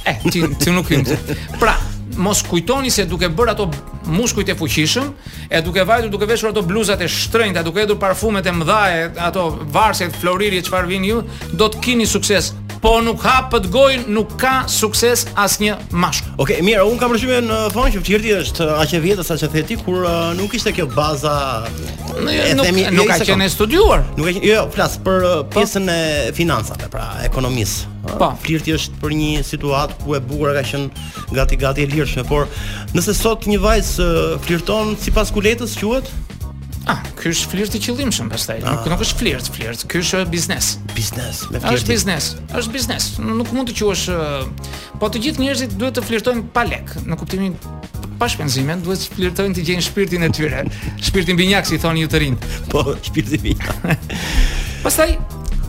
Eh, 0.08 0.20
ti 0.30 0.44
ti 0.60 0.72
nuk 0.74 0.90
je. 0.94 1.02
Pra, 1.60 1.74
mos 2.18 2.44
kujtoni 2.48 2.92
se 2.92 3.06
duke 3.06 3.30
bër 3.30 3.54
ato 3.56 3.70
mushkujt 4.10 4.50
e 4.50 4.56
fuqishëm, 4.58 5.10
e 5.54 5.60
duke 5.62 5.84
vajtur, 5.86 6.10
duke 6.10 6.26
veshur 6.30 6.50
ato 6.50 6.64
bluzat 6.66 7.02
e 7.02 7.08
shtrenjta, 7.10 7.62
duke 7.66 7.84
hedhur 7.84 7.98
parfumet 8.02 8.46
e 8.50 8.54
mëdha, 8.54 8.80
ato 9.28 9.44
varset 9.74 10.16
floriri 10.22 10.64
çfarë 10.66 10.90
vin 10.90 11.06
ju, 11.06 11.20
do 11.54 11.68
të 11.70 11.84
keni 11.86 12.08
sukses 12.10 12.54
po 12.84 13.00
nuk 13.04 13.20
hapët 13.24 13.68
gojë, 13.74 14.00
nuk 14.14 14.32
ka 14.40 14.54
sukses 14.72 15.26
asnjë 15.40 15.76
mashkull. 15.92 16.32
Okej, 16.40 16.60
okay, 16.60 16.66
mirë, 16.66 16.86
un 16.88 17.00
kam 17.02 17.12
rëshime 17.16 17.42
në 17.46 17.58
fund 17.74 17.94
që 17.96 18.02
Flirti 18.06 18.32
është 18.38 18.70
aq 18.80 18.94
e 18.96 19.02
vjetër 19.04 19.28
sa 19.28 19.38
që 19.42 19.50
theti, 19.56 19.78
kur 19.84 20.06
nuk 20.38 20.56
ishte 20.58 20.74
kjo 20.76 20.88
baza 20.94 21.34
e 21.66 22.56
nuk, 22.56 22.66
themi, 22.66 22.86
nuk, 22.88 23.02
nuk 23.02 23.12
ka 23.12 23.20
qenë 23.28 23.50
studiuar. 23.54 24.06
Nuk 24.20 24.30
ka 24.30 24.46
jo, 24.48 24.64
flas 24.76 24.98
për 25.04 25.24
pa? 25.26 25.36
Po. 25.50 25.60
pjesën 25.60 25.90
e 25.92 26.00
financave, 26.38 26.88
pra 26.94 27.06
ekonomisë. 27.28 27.96
Po. 28.20 28.32
Flirti 28.46 28.76
është 28.78 29.02
për 29.04 29.18
një 29.20 29.42
situatë 29.50 30.00
ku 30.06 30.16
e 30.18 30.24
bukur 30.32 30.56
ka 30.56 30.64
qenë 30.72 31.10
gati 31.36 31.60
gati 31.60 31.84
e 31.86 31.92
lirshme, 31.92 32.24
por 32.32 32.48
nëse 32.96 33.14
sot 33.20 33.50
një 33.52 33.60
vajzë 33.66 34.10
flirton 34.46 34.96
sipas 35.04 35.34
kuletës 35.36 35.76
quhet? 35.82 36.10
Ah, 36.90 37.04
ky 37.22 37.30
është 37.30 37.50
flirt 37.52 37.76
i 37.78 37.80
qëllimshëm 37.86 38.30
pastaj. 38.34 38.64
Ah. 38.66 38.72
Nuk, 38.74 38.88
nuk 38.90 39.02
është 39.06 39.18
flirt, 39.20 39.50
flirt. 39.54 39.84
Ky 39.92 40.00
është 40.02 40.24
biznes. 40.32 40.70
Biznes, 40.98 41.44
me 41.54 41.60
flirt. 41.62 41.76
Është 41.78 41.92
biznes. 41.92 42.30
Është 42.58 42.72
biznes. 42.74 43.06
Nuk 43.22 43.52
mund 43.54 43.70
të 43.70 43.76
quhesh 43.78 44.08
po 45.04 45.10
të 45.14 45.22
gjithë 45.26 45.44
njerëzit 45.44 45.76
duhet 45.78 46.00
të 46.00 46.04
flirtojnë 46.08 46.48
pa 46.56 46.64
lek, 46.66 46.96
në 47.06 47.18
kuptimin 47.22 47.54
pa 48.20 48.30
shpenzime, 48.34 48.80
duhet 48.86 49.04
të 49.06 49.20
flirtojnë 49.20 49.60
të 49.60 49.68
gjejnë 49.70 49.86
shpirtin 49.86 50.26
e 50.26 50.32
tyre. 50.34 50.64
Shpirtin 50.98 51.38
binjak 51.38 51.70
si 51.70 51.78
thonë 51.84 52.06
ju 52.06 52.10
të 52.10 52.24
rinj. 52.26 52.40
Po, 52.74 52.82
shpirti 53.06 53.38
binjak. 53.44 54.10
pastaj 54.86 55.14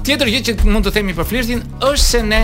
Tjetër 0.06 0.30
gjë 0.32 0.40
që 0.46 0.56
mund 0.72 0.86
të 0.88 0.94
themi 0.96 1.12
për 1.14 1.28
flirtin 1.28 1.60
është 1.84 2.04
se 2.08 2.24
ne 2.24 2.40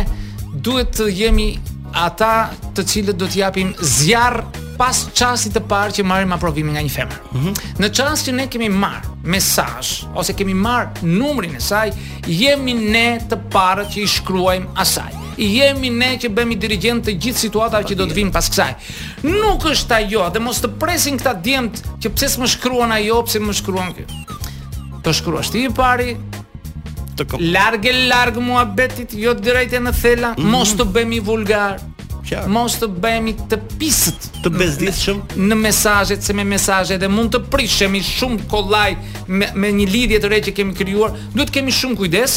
duhet 0.67 0.93
të 0.99 1.09
jemi 1.23 1.49
ata 1.97 2.35
të 2.77 2.85
cilët 2.93 3.17
do 3.17 3.31
të 3.33 3.41
japim 3.47 3.73
zjarr 3.81 4.45
pas 4.79 4.99
çastit 5.19 5.57
të 5.57 5.63
parë 5.71 5.95
që 5.99 6.05
marrim 6.07 6.33
aprovimin 6.37 6.77
nga 6.77 6.83
një 6.85 6.93
femër. 6.95 7.21
Mm 7.33 7.43
-hmm. 7.43 7.55
Në 7.83 7.89
çast 7.99 8.29
që 8.29 8.33
ne 8.37 8.47
kemi 8.49 8.69
marr 8.69 9.03
mesazh 9.25 10.07
ose 10.15 10.35
kemi 10.37 10.55
marr 10.55 10.89
numrin 11.03 11.55
e 11.57 11.61
saj, 11.61 11.91
jemi 12.41 12.75
ne 12.95 13.09
të 13.31 13.37
parët 13.53 13.89
që 13.95 13.99
i 14.05 14.09
shkruajmë 14.15 14.69
asaj. 14.75 15.13
Jemi 15.39 15.91
ne 15.91 16.11
që 16.23 16.29
bëmi 16.37 16.57
dirigent 16.63 17.05
të 17.07 17.13
gjithë 17.23 17.39
situatave 17.45 17.85
që 17.85 17.95
do 17.99 18.05
të 18.07 18.13
vinë 18.19 18.33
pas 18.33 18.47
kësaj. 18.51 18.73
Nuk 19.23 19.63
është 19.73 19.95
ajo, 19.99 20.31
dhe 20.35 20.41
mos 20.47 20.59
të 20.63 20.69
presin 20.81 21.19
këta 21.19 21.33
djemt 21.45 21.77
që 22.03 22.09
pse 22.15 22.27
s'më 22.35 22.47
shkruan 22.55 22.93
ajo, 22.93 23.23
pse 23.23 23.39
më 23.41 23.53
shkruan 23.59 23.91
kë. 23.97 24.05
Të 25.03 25.13
shkruash 25.19 25.51
ti 25.53 25.65
i 25.65 25.71
pari, 25.77 26.17
të 27.17 27.23
Largë 27.41 27.93
larg 28.09 28.37
muhabetit, 28.39 29.13
jo 29.15 29.35
drejt 29.35 29.73
në 29.81 29.93
thela, 30.03 30.31
mm 30.33 30.37
-hmm. 30.43 30.51
mos 30.51 30.75
të 30.77 30.85
bëmi 30.95 31.21
vulgar. 31.21 31.77
Qar. 32.27 32.49
mos 32.51 32.75
të 32.81 32.89
bëhemi 32.91 33.33
të 33.49 33.57
pisët 33.79 34.25
të 34.43 34.51
bezdisshëm 34.51 35.19
në 35.47 35.57
mesazhet 35.61 36.25
se 36.27 36.35
me 36.35 36.43
mesazhet 36.49 36.99
dhe 37.05 37.09
mund 37.13 37.31
të 37.37 37.41
prishemi 37.53 38.01
shumë 38.03 38.49
kollaj 38.51 38.97
me, 39.31 39.47
me 39.55 39.71
një 39.77 39.87
lidhje 39.93 40.19
të 40.25 40.31
re 40.33 40.41
që 40.49 40.55
kemi 40.59 40.75
krijuar, 40.75 41.15
duhet 41.37 41.53
kemi 41.55 41.75
shumë 41.77 41.99
kujdes 42.01 42.35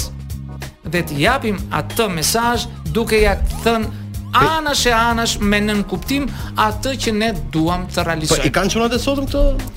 dhe 0.93 1.01
të 1.09 1.17
japim 1.23 1.57
atë 1.73 2.05
mesazh 2.13 2.67
duke 2.93 3.17
ja 3.23 3.33
thënë 3.63 4.35
anash 4.43 4.85
e 4.91 4.93
anash 4.93 5.39
me 5.41 5.57
nën 5.65 5.81
kuptim 5.89 6.29
atë 6.67 6.93
që 7.07 7.13
ne 7.17 7.29
duam 7.53 7.87
të 7.89 8.05
realizojmë. 8.05 8.43
Po 8.45 8.49
i 8.49 8.53
kanë 8.53 8.73
çunat 8.75 8.93
e 8.93 8.99
sotëm 9.01 9.25
këto? 9.25 9.71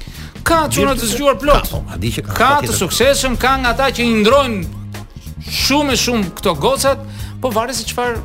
Ka 0.49 0.59
çunat 0.73 1.01
të 1.01 1.09
zgjuar 1.15 1.39
plot. 1.41 1.71
Ka, 1.73 1.81
po, 1.81 1.97
që 2.19 2.25
ka. 2.27 2.37
Ka 2.37 2.51
të 2.67 2.77
suksesshëm, 2.77 3.39
ka 3.41 3.55
nga 3.63 3.73
ata 3.73 3.89
që 3.97 4.05
i 4.05 4.13
ndrojnë 4.21 5.49
shumë 5.65 5.97
e 5.97 6.03
shumë 6.05 6.35
këto 6.41 6.53
gocat, 6.61 7.09
po 7.41 7.53
varet 7.55 7.81
se 7.81 7.89
çfarë 7.89 8.21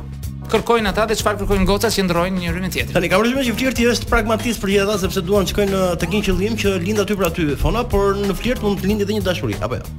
kërkojnë 0.48 0.90
ata 0.90 1.04
dhe 1.10 1.16
çfarë 1.20 1.40
kërkojnë 1.42 1.66
gocat 1.68 1.92
që 1.94 2.04
ndrojnë 2.08 2.40
një 2.42 2.52
rrymë 2.56 2.70
tjetër. 2.72 2.92
Tani 2.96 3.10
ka 3.12 3.18
përgjithësisht 3.20 3.48
që 3.48 3.56
flirti 3.58 3.86
është 3.92 4.08
pragmatist 4.12 4.62
për 4.62 4.72
gjithë 4.74 4.96
sepse 5.02 5.22
duan 5.28 5.46
të 5.48 5.52
shkojnë 5.52 5.80
të 6.00 6.08
një 6.12 6.22
qëllim 6.28 6.56
që 6.62 6.74
lind 6.86 7.02
aty 7.04 7.16
për 7.18 7.28
aty 7.28 7.46
fona, 7.60 7.84
por 7.92 8.16
në 8.22 8.36
flirt 8.38 8.64
mund 8.64 8.80
të 8.80 8.90
lindë 8.90 9.06
edhe 9.06 9.18
një 9.18 9.24
dashuri 9.26 9.58
apo 9.62 9.78
jo. 9.80 9.92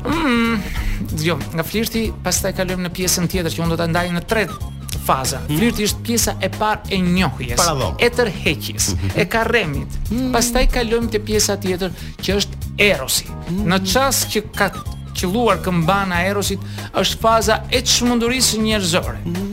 Mm, 0.00 1.16
jo, 1.20 1.34
nga 1.54 1.64
flirti 1.66 2.06
pastaj 2.24 2.54
kalojmë 2.60 2.86
në 2.86 2.92
pjesën 2.96 3.26
tjetër 3.32 3.52
që 3.52 3.62
unë 3.66 3.74
do 3.74 3.80
ta 3.82 3.88
ndaj 3.92 4.06
në 4.16 4.22
tre 4.30 4.46
faza. 5.04 5.42
Hmm. 5.44 5.58
Flirti 5.58 5.86
është 5.90 6.04
pjesa 6.06 6.34
e 6.44 6.50
parë 6.54 6.94
e 6.96 7.02
njohjes, 7.04 7.58
Paradom. 7.60 7.96
e 8.00 8.08
tërheqjes, 8.16 8.90
mhm. 8.94 9.12
e 9.20 9.26
karremit. 9.32 9.98
Hmm. 10.08 10.32
Pastaj 10.32 10.66
kalojmë 10.72 11.12
te 11.12 11.20
pjesa 11.20 11.58
tjetër 11.60 11.92
që 12.24 12.38
është 12.40 12.72
Erosi. 12.80 13.28
Hmm. 13.48 13.66
Në 13.74 13.80
çast 13.92 14.28
që 14.32 14.44
ka 14.56 14.70
qelluar 15.20 15.60
këmbana 15.60 16.22
Erosit, 16.30 16.64
është 16.96 17.20
faza 17.20 17.60
e 17.68 17.82
çmundurisë 17.84 18.60
njerëzore. 18.64 19.20
Hmm 19.26 19.49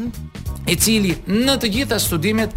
i 0.67 0.75
cili 0.77 1.13
në 1.47 1.55
të 1.61 1.69
gjitha 1.75 1.97
studimet 2.01 2.53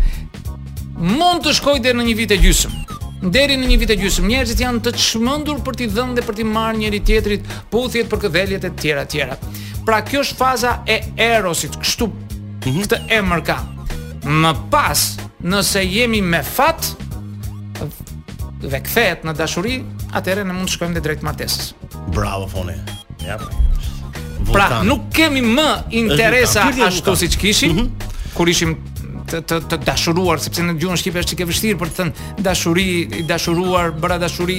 mund 0.98 1.46
të 1.46 1.54
shkojë 1.56 1.82
deri 1.84 1.98
në 2.00 2.06
një 2.10 2.16
vit 2.18 2.34
e 2.34 2.38
gjysmë 2.44 3.30
deri 3.34 3.56
në 3.60 3.68
një 3.70 3.76
vit 3.82 3.90
e 3.94 3.96
gjysmë 4.00 4.30
njerëzit 4.32 4.62
janë 4.64 4.82
të 4.86 4.92
çmendur 5.04 5.58
për 5.64 5.76
t'i 5.80 5.88
dhënë 5.94 6.14
dhe 6.18 6.24
për 6.26 6.38
t'i 6.38 6.46
marrë 6.48 6.80
njëri 6.82 7.00
tjetrit 7.10 7.50
puthjet 7.72 8.08
për 8.10 8.22
këdhëlet 8.26 8.64
e 8.66 8.70
tjera 8.80 9.02
të 9.04 9.12
tjera. 9.12 9.36
Pra 9.84 9.98
kjo 10.08 10.22
është 10.24 10.38
faza 10.38 10.72
e 10.88 10.96
Erosit, 11.20 11.76
kështu 11.82 12.08
mhm. 12.08 12.80
këtë 12.86 13.00
emër 13.20 13.44
ka. 13.44 13.58
Më 14.24 14.54
pas, 14.72 15.04
nëse 15.44 15.84
jemi 15.84 16.22
me 16.24 16.40
fat 16.48 16.88
dhe 18.64 18.80
kthehet 18.88 19.28
në 19.28 19.36
dashuri, 19.36 19.82
atëherë 20.16 20.48
ne 20.48 20.56
mund 20.56 20.70
të 20.72 20.78
shkojmë 20.78 21.04
drejt 21.04 21.28
martesës. 21.28 21.74
Bravo 22.16 22.48
Foni. 22.56 22.78
Ja. 23.26 23.36
Po. 23.36 23.79
Pra 24.48 24.80
nuk 24.84 25.10
kemi 25.14 25.42
më 25.44 25.68
interesa 26.00 26.64
ashtu 26.88 27.12
siç 27.18 27.36
kishim 27.40 27.74
mhm. 27.76 27.88
kur 28.34 28.48
ishim 28.48 28.74
të, 29.30 29.40
të, 29.46 29.78
dashuruar 29.86 30.40
sepse 30.42 30.64
në 30.66 30.74
gjuhën 30.80 30.98
shqipe 30.98 31.20
është 31.22 31.32
çike 31.34 31.46
vështirë 31.46 31.78
për 31.80 31.90
të 31.92 31.96
thënë 31.98 32.44
dashuri, 32.46 32.86
i 33.20 33.22
dashuruar, 33.28 33.92
bëra 34.02 34.16
dashuri. 34.18 34.56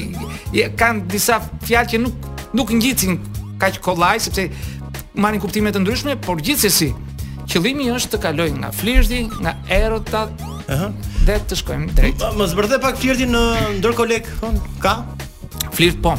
kanë 0.80 1.04
disa 1.12 1.42
fjalë 1.66 1.92
që 1.94 2.02
nuk 2.06 2.30
nuk 2.56 2.72
ngjitin 2.78 3.18
kaq 3.60 3.82
kollaj 3.84 4.20
sepse 4.28 4.48
marrin 5.16 5.42
kuptime 5.44 5.72
të 5.76 5.80
ndryshme, 5.84 6.16
por 6.24 6.40
gjithsesi 6.40 6.94
qëllimi 7.52 7.90
është 7.96 8.14
të 8.16 8.22
kaloj 8.24 8.48
nga 8.62 8.72
flirti, 8.72 9.26
nga 9.42 9.58
erota, 9.68 10.22
ëh, 10.72 10.86
dhe 11.28 11.36
të 11.52 11.58
shkojmë 11.60 11.90
drejt. 11.98 12.24
Më 12.40 12.48
zbërthe 12.54 12.80
pak 12.80 12.96
flirtin 13.02 13.34
në 13.36 13.42
ndër 13.82 13.98
koleg, 13.98 14.30
ka? 14.80 14.94
Flirt 15.76 16.00
po. 16.06 16.16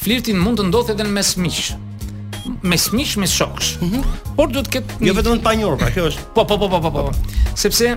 Flirtin 0.00 0.40
mund 0.40 0.56
të 0.62 0.70
ndodhet 0.70 0.96
edhe 0.96 1.04
në 1.10 1.18
mes 1.20 1.34
miqsh 1.42 1.72
mes 2.62 2.86
miq 2.94 3.14
mes 3.20 3.32
shokësh. 3.34 3.70
Mm 3.84 4.02
Por 4.36 4.48
duhet 4.52 4.68
të 4.68 4.72
ketë 4.78 4.98
një... 5.00 5.08
Jo 5.10 5.14
vetëm 5.18 5.40
të 5.40 5.44
panjohur, 5.46 5.78
pra 5.80 5.90
kjo 5.94 6.06
është. 6.10 6.26
Po 6.34 6.44
po 6.48 6.58
po 6.58 6.68
po 6.68 6.80
po. 6.84 7.06
po. 7.08 7.56
Sepse 7.58 7.94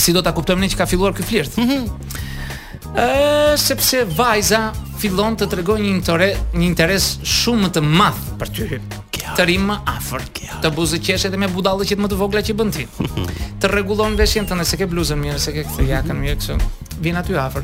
si 0.00 0.12
do 0.16 0.22
ta 0.24 0.32
kuptojmë 0.36 0.64
ne 0.64 0.68
që 0.72 0.78
ka 0.80 0.86
filluar 0.90 1.12
ky 1.14 1.22
flirt? 1.26 1.56
Mm 1.56 1.66
-hmm. 1.68 3.56
sepse 3.56 4.04
vajza 4.16 4.72
fillon 4.98 5.36
të 5.36 5.46
tregojë 5.50 5.82
një 5.84 5.90
interes, 5.90 6.36
një 6.54 6.64
interes 6.66 7.18
shumë 7.24 7.70
të 7.70 7.80
madh 7.82 8.18
për 8.38 8.48
ty. 8.54 8.80
Të 9.38 9.44
rim 9.46 9.66
më 9.70 9.76
afër 9.86 10.22
kjo. 10.34 10.56
Të 10.62 10.70
buzëqeshë 10.74 11.26
edhe 11.26 11.36
me 11.36 11.48
budalliqet 11.48 11.98
më 11.98 12.08
të 12.08 12.16
vogla 12.18 12.40
që 12.40 12.52
bën 12.54 12.70
ti. 12.74 12.86
të 13.60 13.66
rregullon 13.68 14.16
veshjen 14.16 14.46
tënde, 14.46 14.64
se 14.64 14.76
ke 14.76 14.86
bluzën 14.86 15.18
mirë, 15.20 15.38
se 15.38 15.52
ke 15.52 15.62
këtë 15.64 15.86
jakën 15.88 16.16
mirë 16.20 16.36
kështu. 16.36 16.58
Vjen 17.00 17.16
aty 17.16 17.34
afër. 17.38 17.62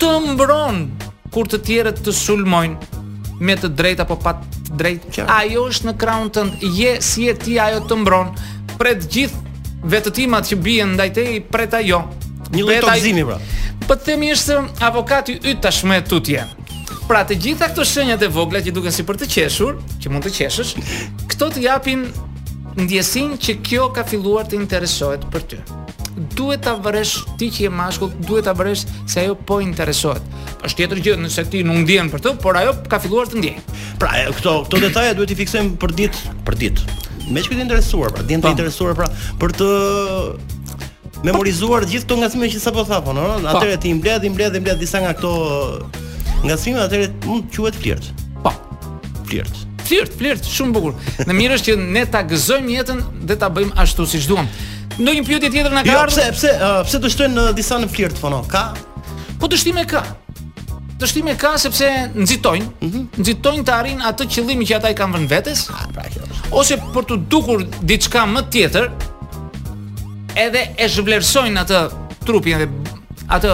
Të 0.00 0.10
mbron 0.32 0.90
kur 1.30 1.46
të 1.46 1.58
tjerët 1.66 1.98
të 2.06 2.12
sulmojnë 2.12 3.03
me 3.42 3.56
të 3.58 3.68
drejtë 3.76 4.04
apo 4.04 4.16
pa 4.22 4.34
të 4.40 4.76
drejtë. 4.80 5.24
Ajo 5.30 5.64
është 5.70 5.88
në 5.90 5.94
krahun 6.00 6.30
tënd. 6.34 6.62
Je 6.76 6.96
si 7.02 7.26
je 7.28 7.34
ti 7.44 7.56
ajo 7.60 7.80
të 7.88 7.98
mbron 8.02 8.34
pret 8.78 9.06
gjithë 9.14 9.86
vetëtimat 9.92 10.48
që 10.50 10.60
bien 10.64 10.94
ndaj 10.96 11.08
te 11.16 11.24
i 11.36 11.40
pret 11.40 11.74
ajo. 11.80 12.04
Një 12.54 12.62
lloj 12.66 12.80
pra. 12.84 13.38
Po 13.88 13.96
të 13.96 14.06
themi 14.08 14.30
është 14.34 14.58
avokati 14.86 15.38
yt 15.42 15.60
tashmë 15.64 16.02
tutje. 16.08 16.44
Pra 17.08 17.20
të 17.28 17.36
gjitha 17.40 17.68
këto 17.72 17.84
shenjat 17.86 18.22
e 18.24 18.30
vogla 18.32 18.62
që 18.64 18.72
duken 18.72 18.92
si 18.94 19.04
për 19.04 19.18
të 19.22 19.28
qeshur, 19.34 19.74
që 20.00 20.08
mund 20.12 20.24
të 20.24 20.32
qeshësh, 20.38 20.70
këto 21.34 21.50
të 21.56 21.64
japin 21.66 22.06
ndjesinë 22.80 23.36
që 23.44 23.58
kjo 23.66 23.90
ka 23.94 24.06
filluar 24.08 24.48
të 24.48 24.56
interesohet 24.62 25.26
për 25.32 25.44
ty 25.52 25.60
duhet 26.14 26.62
ta 26.62 26.74
vëresh 26.78 27.26
ti 27.38 27.48
që 27.50 27.66
je 27.66 27.70
mashkull, 27.70 28.12
duhet 28.26 28.46
ta 28.46 28.54
vëresh 28.56 28.86
se 29.10 29.20
ajo 29.24 29.34
po 29.34 29.58
interesohet. 29.62 30.22
Është 30.62 30.84
tjetër 30.84 31.00
gjë 31.06 31.16
nëse 31.24 31.44
ti 31.50 31.62
nuk 31.66 31.80
ndjen 31.84 32.10
për 32.12 32.22
të, 32.24 32.32
por 32.42 32.58
ajo 32.60 32.76
ka 32.88 33.00
filluar 33.02 33.30
të 33.30 33.40
ndjej. 33.40 33.56
Pra, 33.98 34.12
këto 34.38 34.56
këto 34.66 34.82
detaje 34.86 35.14
duhet 35.18 35.34
i 35.34 35.38
fiksojmë 35.42 35.76
për 35.82 35.94
ditë, 36.00 36.34
për 36.46 36.58
ditë. 36.62 36.90
Me 37.32 37.40
që 37.42 37.54
të 37.54 37.62
interesuar, 37.66 38.14
pra, 38.14 38.22
dhe 38.28 38.36
të 38.38 38.46
po. 38.46 38.52
interesuar 38.54 38.96
pra 38.98 39.08
për 39.40 39.54
të 39.58 39.70
memorizuar 41.24 41.86
gjithë 41.88 42.04
këto 42.04 42.20
ngacmime 42.20 42.50
që 42.52 42.62
sapo 42.62 42.84
tha 42.86 43.00
po, 43.02 43.14
no? 43.16 43.26
Po. 43.38 43.52
Atëherë 43.56 43.80
ti 43.82 43.94
mbledh, 43.98 44.28
mbledh, 44.34 44.60
mbledh 44.60 44.80
disa 44.80 45.02
nga 45.02 45.14
këto 45.18 45.34
ngacmime, 46.44 46.82
atëherë 46.84 47.14
mund 47.26 47.48
të 47.50 47.64
quhet 47.64 47.80
flirt. 47.80 48.12
Po. 48.44 48.54
Flirt. 49.26 49.62
Flirt, 49.84 50.14
flirt, 50.16 50.46
shumë 50.48 50.72
bukur. 50.72 50.94
Në 51.28 51.34
mirë 51.36 51.58
është 51.58 51.72
që 51.74 51.88
ne 51.92 52.04
ta 52.08 52.22
gëzojmë 52.24 52.70
jetën 52.72 53.00
dhe 53.28 53.34
ta 53.40 53.50
bëjmë 53.52 53.74
ashtu 53.82 54.06
siç 54.08 54.24
duam. 54.30 54.46
Ndo 54.98 55.10
një 55.10 55.22
pjotje 55.26 55.48
tjetër 55.50 55.72
në 55.74 55.80
kardë 55.82 55.94
Jo, 55.94 56.02
pse, 56.06 56.26
pëse, 56.34 56.50
pse 56.86 57.00
të 57.02 57.08
uh, 57.08 57.14
shtojnë 57.14 57.46
në 57.48 57.54
disa 57.58 57.78
në 57.82 57.88
flirt, 57.90 58.18
fono, 58.20 58.42
ka? 58.46 58.66
Po 59.42 59.48
të 59.50 59.58
shtime 59.58 59.82
ka 59.90 60.04
Të 61.00 61.08
shtime 61.10 61.32
ka 61.40 61.50
sepse 61.58 61.88
nëzitojnë 62.14 62.68
mm 62.68 62.90
-hmm. 62.90 63.06
Nëzitojnë 63.18 63.64
të 63.66 63.72
arinë 63.74 64.06
atë 64.12 64.26
qëllimi 64.30 64.68
që 64.70 64.76
ata 64.78 64.92
i 64.94 64.96
kam 64.98 65.14
vënë 65.16 65.28
vetes 65.32 65.64
ah, 65.74 65.86
pra, 65.94 66.04
Ose 66.50 66.78
për 66.94 67.08
të 67.08 67.18
dukur 67.32 67.64
diçka 67.82 68.22
më 68.26 68.44
tjetër 68.54 68.90
Edhe 70.44 70.62
e 70.78 70.88
zhvlerësojnë 70.88 71.60
atë 71.64 71.80
trupi 72.26 72.54
atë 72.54 73.52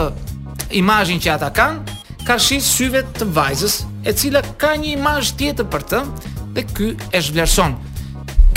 imajin 0.76 1.18
që 1.20 1.32
ata 1.38 1.48
kanë 1.50 1.98
Ka 2.28 2.36
shi 2.38 2.60
syve 2.60 3.04
të 3.18 3.30
vajzës 3.32 3.80
E 4.04 4.12
cila 4.12 4.42
ka 4.60 4.76
një 4.76 4.96
imaj 4.98 5.32
tjetër 5.40 5.64
për 5.72 5.82
të 5.90 6.00
Dhe 6.54 6.62
ky 6.74 6.96
e 7.12 7.20
zhvlerëson 7.20 7.78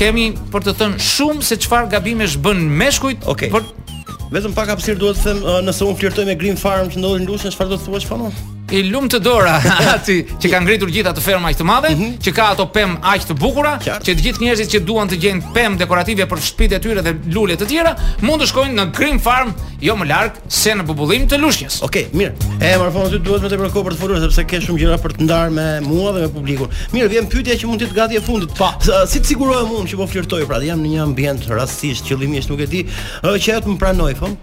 kemi 0.03 0.23
për 0.51 0.65
të 0.67 0.71
thënë 0.81 1.03
shumë 1.05 1.45
se 1.47 1.55
çfarë 1.63 1.89
gabimesh 1.93 2.33
bën 2.43 2.63
meshkujt. 2.81 3.23
Okej. 3.33 3.53
Okay. 3.53 4.29
Vetëm 4.33 4.55
pak 4.57 4.71
hapësir 4.73 4.97
duhet 4.99 5.19
të 5.21 5.29
them, 5.29 5.43
uh, 5.47 5.59
nëse 5.63 5.85
un 5.87 5.95
flirtoj 5.99 6.25
me 6.27 6.35
Green 6.41 6.59
Farm 6.59 6.89
që 6.91 6.99
ndodhet 7.01 7.23
në 7.23 7.29
Lushnjë, 7.31 7.53
çfarë 7.55 7.73
do 7.73 7.77
të 7.79 7.87
thuash 7.87 8.07
fanon? 8.09 8.35
i 8.73 8.81
lumë 8.89 9.09
të 9.13 9.19
dora 9.21 9.53
aty 9.93 10.15
që 10.41 10.49
kanë 10.49 10.65
ngritur 10.65 10.89
gjithë 10.93 11.11
ato 11.13 11.21
ferma 11.23 11.51
aq 11.53 11.59
të 11.59 11.65
mëdha, 11.67 11.91
mm 11.91 11.99
-hmm. 11.99 12.13
që 12.25 12.31
ka 12.37 12.47
ato 12.55 12.65
pem 12.73 12.95
aq 13.13 13.27
të 13.29 13.35
bukura, 13.37 13.73
Kjart. 13.83 14.03
që 14.07 14.15
të 14.17 14.23
gjithë 14.27 14.43
njerëzit 14.47 14.71
që 14.73 14.79
duan 14.87 15.09
të 15.11 15.17
gjejnë 15.23 15.53
pem 15.53 15.77
dekorative 15.77 16.25
për 16.31 16.41
shtëpitë 16.47 16.77
e 16.77 16.83
tyre 16.85 17.03
dhe 17.05 17.13
lule 17.35 17.57
të 17.59 17.67
tjera, 17.69 17.93
mund 18.25 18.41
të 18.41 18.47
shkojnë 18.49 18.75
në 18.79 18.87
Green 18.97 19.19
Farm 19.21 19.53
jo 19.83 19.93
më 19.99 20.07
larg 20.09 20.39
se 20.47 20.73
në 20.75 20.83
bubullim 20.87 21.27
të 21.29 21.39
Lushnjës. 21.43 21.81
Okej, 21.83 22.07
okay, 22.07 22.17
mirë. 22.17 22.57
E 22.65 22.73
marfon 22.81 23.11
ty 23.11 23.19
duhet 23.19 23.41
më 23.45 23.51
të 23.53 23.59
përkoh 23.61 23.83
për 23.85 23.95
të 23.97 24.01
folur 24.01 24.19
sepse 24.25 24.43
ke 24.49 24.61
shumë 24.65 24.81
gjëra 24.83 24.97
për 25.05 25.15
të 25.17 25.27
ndarë 25.27 25.53
me 25.53 25.67
mua 25.87 26.13
dhe 26.15 26.23
me 26.25 26.31
publikun. 26.33 26.69
Mirë, 26.95 27.11
vjen 27.13 27.27
pyetja 27.29 27.57
që 27.61 27.69
mund 27.69 27.83
të 27.83 28.09
e 28.17 28.21
fundit. 28.21 28.49
Pa. 28.57 28.71
Po. 28.79 29.05
Si 29.09 29.19
të 29.19 29.25
sigurohem 29.35 29.69
unë 29.75 29.89
që 29.91 29.97
po 30.01 30.07
flirtoj 30.07 30.45
pra, 30.47 30.61
jam 30.63 30.79
në 30.81 30.89
një 30.95 31.01
ambient 31.03 31.41
rastësisht 31.47 32.05
qëllimisht 32.07 32.49
nuk 32.49 32.59
e 32.61 32.65
di, 32.67 32.81
që 33.23 33.57
ato 33.57 33.69
më 33.69 33.77
pranoj, 33.79 34.13
fëm? 34.19 34.33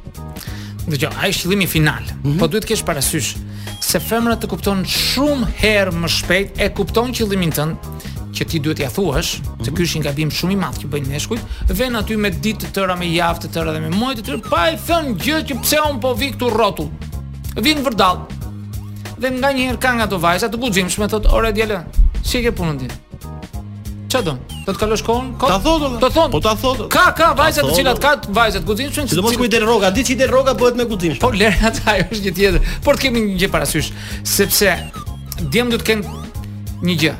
Dhe 0.91 0.97
që 1.01 1.09
ajo 1.19 1.31
është 1.33 1.47
qëllimi 1.49 1.69
final. 1.69 2.03
Mm 2.03 2.17
-hmm. 2.33 2.39
Po 2.39 2.47
duhet 2.47 2.65
të 2.65 2.69
kesh 2.75 2.85
parasysh 2.85 3.29
se 3.85 3.99
femrat 4.03 4.43
të 4.45 4.49
kupton 4.53 4.83
shumë 4.89 5.49
herë 5.61 5.93
më 6.03 6.11
shpejt 6.15 6.61
e 6.61 6.69
kupton 6.77 7.13
qëllimin 7.17 7.53
tënd 7.55 7.91
që 8.37 8.47
ti 8.53 8.61
duhet 8.63 8.79
ja 8.85 8.91
thuash, 8.95 9.41
se 9.41 9.71
mhm. 9.73 9.75
ky 9.77 9.87
është 9.87 9.99
një 10.01 10.05
gabim 10.07 10.31
shumë 10.37 10.55
i 10.55 10.59
madh 10.61 10.77
që 10.85 10.91
bëjnë 10.93 11.11
meshkujt, 11.15 11.57
vën 11.81 11.97
aty 11.99 12.19
me 12.21 12.31
ditë 12.37 12.67
të 12.69 12.75
tëra, 12.77 12.95
me 13.01 13.09
javë 13.11 13.43
të 13.45 13.51
tëra 13.57 13.73
dhe 13.75 13.81
me 13.83 13.91
muaj 13.97 14.21
të 14.21 14.27
tëra, 14.29 14.41
pa 14.47 14.67
i 14.71 14.79
thënë 14.87 15.17
gjë 15.25 15.41
që 15.51 15.59
pse 15.65 15.81
un 15.89 15.99
po 16.05 16.13
vi 16.15 16.29
këtu 16.37 16.53
rrotull. 16.55 16.93
Vin 17.59 17.83
vërdall. 17.87 18.21
Dhe 19.21 19.35
nganjëherë 19.41 19.83
kanë 19.83 20.07
ato 20.07 20.21
vajza 20.23 20.49
të 20.49 20.61
buxhimshme 20.63 21.11
thotë, 21.11 21.33
"Ore 21.35 21.51
djalë, 21.59 21.83
si 22.23 22.45
ke 22.47 22.55
punën 22.57 22.79
ditë?" 22.85 23.10
Çfarë 24.11 24.27
do? 24.27 24.33
Do 24.67 24.73
të 24.75 24.79
kalosh 24.85 25.03
kohën? 25.07 25.27
Po 25.39 25.47
ka 25.49 25.53
Ta 25.53 25.59
thotë. 25.63 25.89
thonë. 26.03 26.31
Po 26.33 26.41
ta 26.43 26.89
Ka, 26.95 27.05
ka 27.17 27.29
vajza 27.39 27.63
të 27.65 27.75
cilat 27.79 28.01
ka 28.03 28.13
vajzat 28.37 28.65
guximshëm. 28.69 29.07
Sidomos 29.09 29.37
ku 29.39 29.45
i 29.45 29.49
del 29.49 29.65
rroga, 29.67 29.91
di 29.91 30.03
që 30.05 30.13
i 30.15 30.17
del 30.21 30.31
rroga 30.31 30.55
bëhet 30.59 30.77
me 30.79 30.85
guzimshën. 30.85 31.21
Po 31.23 31.31
lera 31.31 31.71
ataj 31.71 32.09
është 32.11 32.25
një 32.27 32.33
tjetër. 32.39 32.65
Por 32.85 32.99
të 32.99 33.03
kemi 33.07 33.23
një 33.31 33.39
gjë 33.43 33.51
parasysh, 33.55 33.93
sepse 34.27 34.75
djem 35.51 35.71
do 35.73 35.79
të 35.81 35.87
kenë 35.91 36.17
një 36.87 36.99
gjë. 37.05 37.15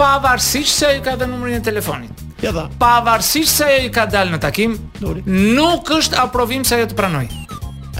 Pavarësisht 0.00 0.72
se 0.80 0.88
ai 0.88 1.00
ka 1.04 1.14
dhënë 1.20 1.32
numrin 1.34 1.58
e 1.60 1.64
telefonit. 1.66 2.24
Ja 2.40 2.54
dha. 2.56 2.66
Pavarësisht 2.80 3.52
se 3.60 3.68
ai 3.68 3.90
ka 3.92 4.06
dalë 4.08 4.38
në 4.38 4.40
takim, 4.40 4.78
nuk 5.28 5.92
është 6.00 6.22
aprovim 6.24 6.64
se 6.64 6.78
ajo 6.80 6.88
të 6.94 7.00
pranoj. 7.02 7.26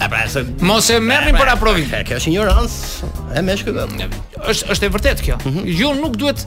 A 0.01 0.07
pra, 0.09 0.23
se... 0.31 0.41
Mos 0.65 0.87
e 0.89 0.97
merrni 1.03 1.33
pra, 1.35 1.43
për 1.43 1.51
aprovim. 1.59 1.91
Kjo 2.07 2.17
është 2.17 2.31
ignorancë 2.31 3.11
e 3.37 3.43
meshkëve. 3.45 3.83
Është 4.49 4.71
është 4.73 4.87
e 4.87 4.93
vërtetë 4.95 5.25
kjo. 5.27 5.35
Mhm. 5.45 5.67
Ju 5.77 5.91
nuk 5.99 6.15
duhet 6.17 6.41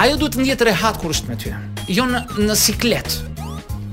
ajo 0.00 0.16
duhet 0.18 0.34
të 0.34 0.42
ndjetë 0.42 0.66
rehat 0.70 0.96
kur 1.00 1.12
është 1.14 1.30
me 1.30 1.36
ty. 1.38 1.52
Jo 1.92 2.06
në, 2.10 2.24
në 2.44 2.56
siklet. 2.58 3.16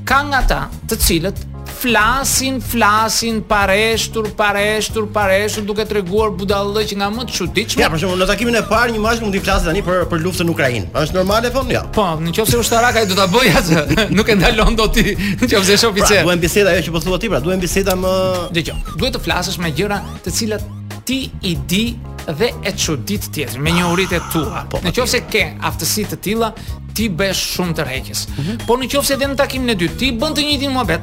Ka 0.07 0.23
nga 0.27 0.39
ta 0.49 0.59
të 0.89 0.97
cilët 1.05 1.41
flasin, 1.81 2.59
flasin, 2.61 3.39
pareshtur, 3.49 4.27
pareshtur, 4.37 5.07
pareshtur, 5.13 5.63
duke 5.65 5.85
të 5.87 5.97
reguar 5.97 6.29
budallë 6.37 6.83
që 6.91 6.97
nga 6.99 7.07
më 7.15 7.25
të 7.29 7.37
qutiqme. 7.39 7.81
Ja, 7.81 7.87
për 7.89 8.05
në 8.19 8.27
takimin 8.29 8.57
e 8.59 8.61
parë 8.69 8.93
një 8.95 9.01
mashkë 9.01 9.25
mund 9.25 9.33
t'i 9.37 9.41
flasin 9.41 9.71
tani 9.71 9.81
për, 9.87 10.03
për 10.11 10.21
luftën 10.25 10.45
në 10.49 10.53
Ukrajinë. 10.53 10.91
A 10.93 11.05
është 11.07 11.17
normal 11.21 11.47
e 11.49 11.53
po? 11.55 11.63
Ja. 11.73 11.81
Jo. 11.81 11.93
Po, 11.95 12.05
në 12.21 12.35
qofë 12.37 12.53
se 12.53 12.59
është 12.61 12.75
taraka 12.75 13.01
e 13.05 13.09
du 13.09 13.17
t'a 13.17 13.25
bëja 13.33 13.63
të, 13.69 14.09
nuk 14.17 14.29
e 14.29 14.37
ndalon 14.41 14.77
do 14.77 14.85
ti, 14.93 15.07
në 15.15 15.47
qofë 15.47 15.63
se 15.71 15.79
është 15.79 15.81
pra, 15.81 15.95
oficer. 15.95 16.19
Pra, 16.21 16.27
duhe 16.29 16.37
biseda 16.45 16.77
jo 16.77 16.85
që 16.89 16.95
pëthua 16.99 17.15
po 17.17 17.21
ti, 17.25 17.33
pra, 17.33 17.41
duhe 17.47 17.57
biseda 17.65 17.97
më... 18.03 18.13
Dhe 18.59 18.65
duhet 18.91 19.17
të 19.17 19.23
flasësh 19.25 19.57
me 19.63 19.73
gjëra 19.79 20.01
të 20.27 20.37
cilat 20.37 20.69
ti 21.07 21.23
i 21.49 21.55
di 21.73 21.83
dhe 22.29 22.53
e 22.63 22.71
çudit 22.77 23.23
tjetër 23.33 23.59
me 23.63 23.71
njohuritë 23.75 24.19
tua. 24.33 24.63
Po, 24.69 24.81
nëse 24.85 25.23
ke 25.31 25.45
aftësi 25.67 26.05
të 26.11 26.19
tilla, 26.25 26.51
ti 26.95 27.07
bësh 27.09 27.41
shumë 27.55 27.75
tërheqës. 27.79 28.21
Mm 28.29 28.43
-hmm. 28.43 28.65
Po 28.67 28.77
nëse 28.77 29.15
dhe 29.19 29.25
në 29.31 29.35
takimin 29.39 29.69
e 29.69 29.75
dytë 29.81 29.97
ti 29.99 30.07
bën 30.21 30.31
të 30.37 30.41
njëjtin 30.45 30.71
muhabet, 30.75 31.01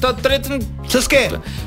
të 0.00 0.10
tretën 0.24 0.62
se 0.90 1.00
s'ke. 1.04 1.24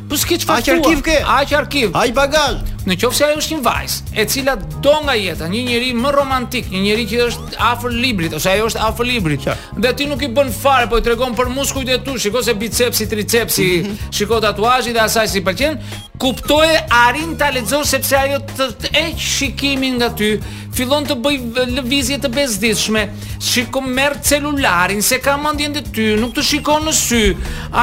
Po 0.10 0.17
s'ke 0.19 0.38
çfarë? 0.41 0.62
Aq 0.62 0.72
arkiv 0.76 1.02
ke? 1.06 1.17
Aq 1.34 1.54
arkiv. 1.58 1.93
Aj 1.98 2.10
bagazh. 2.15 2.72
Në 2.84 2.98
qoftë 3.00 3.15
se 3.15 3.26
ajo 3.30 3.36
është 3.39 3.54
një 3.56 3.63
vajzë, 3.63 4.06
e 4.19 4.24
cila 4.28 4.54
do 4.84 4.93
nga 5.06 5.13
jeta, 5.15 5.46
një 5.48 5.60
njeri 5.69 5.93
më 5.96 6.10
romantik, 6.12 6.65
një 6.67 6.80
njeri 6.84 7.06
që 7.12 7.19
është 7.30 7.60
afër 7.69 7.93
librit 7.96 8.34
ose 8.36 8.50
ajo 8.58 8.65
është 8.67 8.82
afër 8.89 9.08
librit. 9.08 9.46
Dhe 9.86 9.93
ti 9.96 10.08
nuk 10.10 10.26
i 10.26 10.28
bën 10.36 10.52
fare, 10.52 10.89
po 10.91 11.00
i 11.00 11.06
tregon 11.06 11.32
për 11.38 11.48
muskujt 11.56 11.93
e 11.96 12.02
tu, 12.04 12.17
shikoj 12.19 12.43
se 12.43 12.58
bicepsi, 12.60 13.08
tricepsi, 13.13 13.67
mhm. 13.86 14.12
shikoj 14.19 14.41
tatuazhit 14.43 14.98
dhe 15.00 15.04
asaj 15.06 15.32
si 15.32 15.39
pëlqen, 15.48 15.80
kuptoje 16.19 16.82
arrin 17.06 17.38
ta 17.39 17.54
lexosh 17.56 17.88
sepse 17.96 18.19
ajo 18.19 18.41
të, 18.50 18.58
të, 18.60 18.67
të 18.84 18.91
e 19.00 19.06
shikimin 19.30 19.96
nga 20.02 20.12
ty, 20.19 20.34
fillon 20.75 21.05
të 21.07 21.15
bëj 21.23 21.36
lëvizje 21.77 22.17
të 22.23 22.29
bezdishme, 22.33 23.03
shikon 23.45 23.89
merr 23.95 24.17
celularin, 24.25 25.01
se 25.05 25.19
ka 25.23 25.36
mandjen 25.41 25.75
dhe 25.77 25.83
ty, 25.93 26.07
nuk 26.21 26.33
të 26.38 26.45
shikon 26.49 26.88
në 26.89 26.95
sy. 26.97 27.23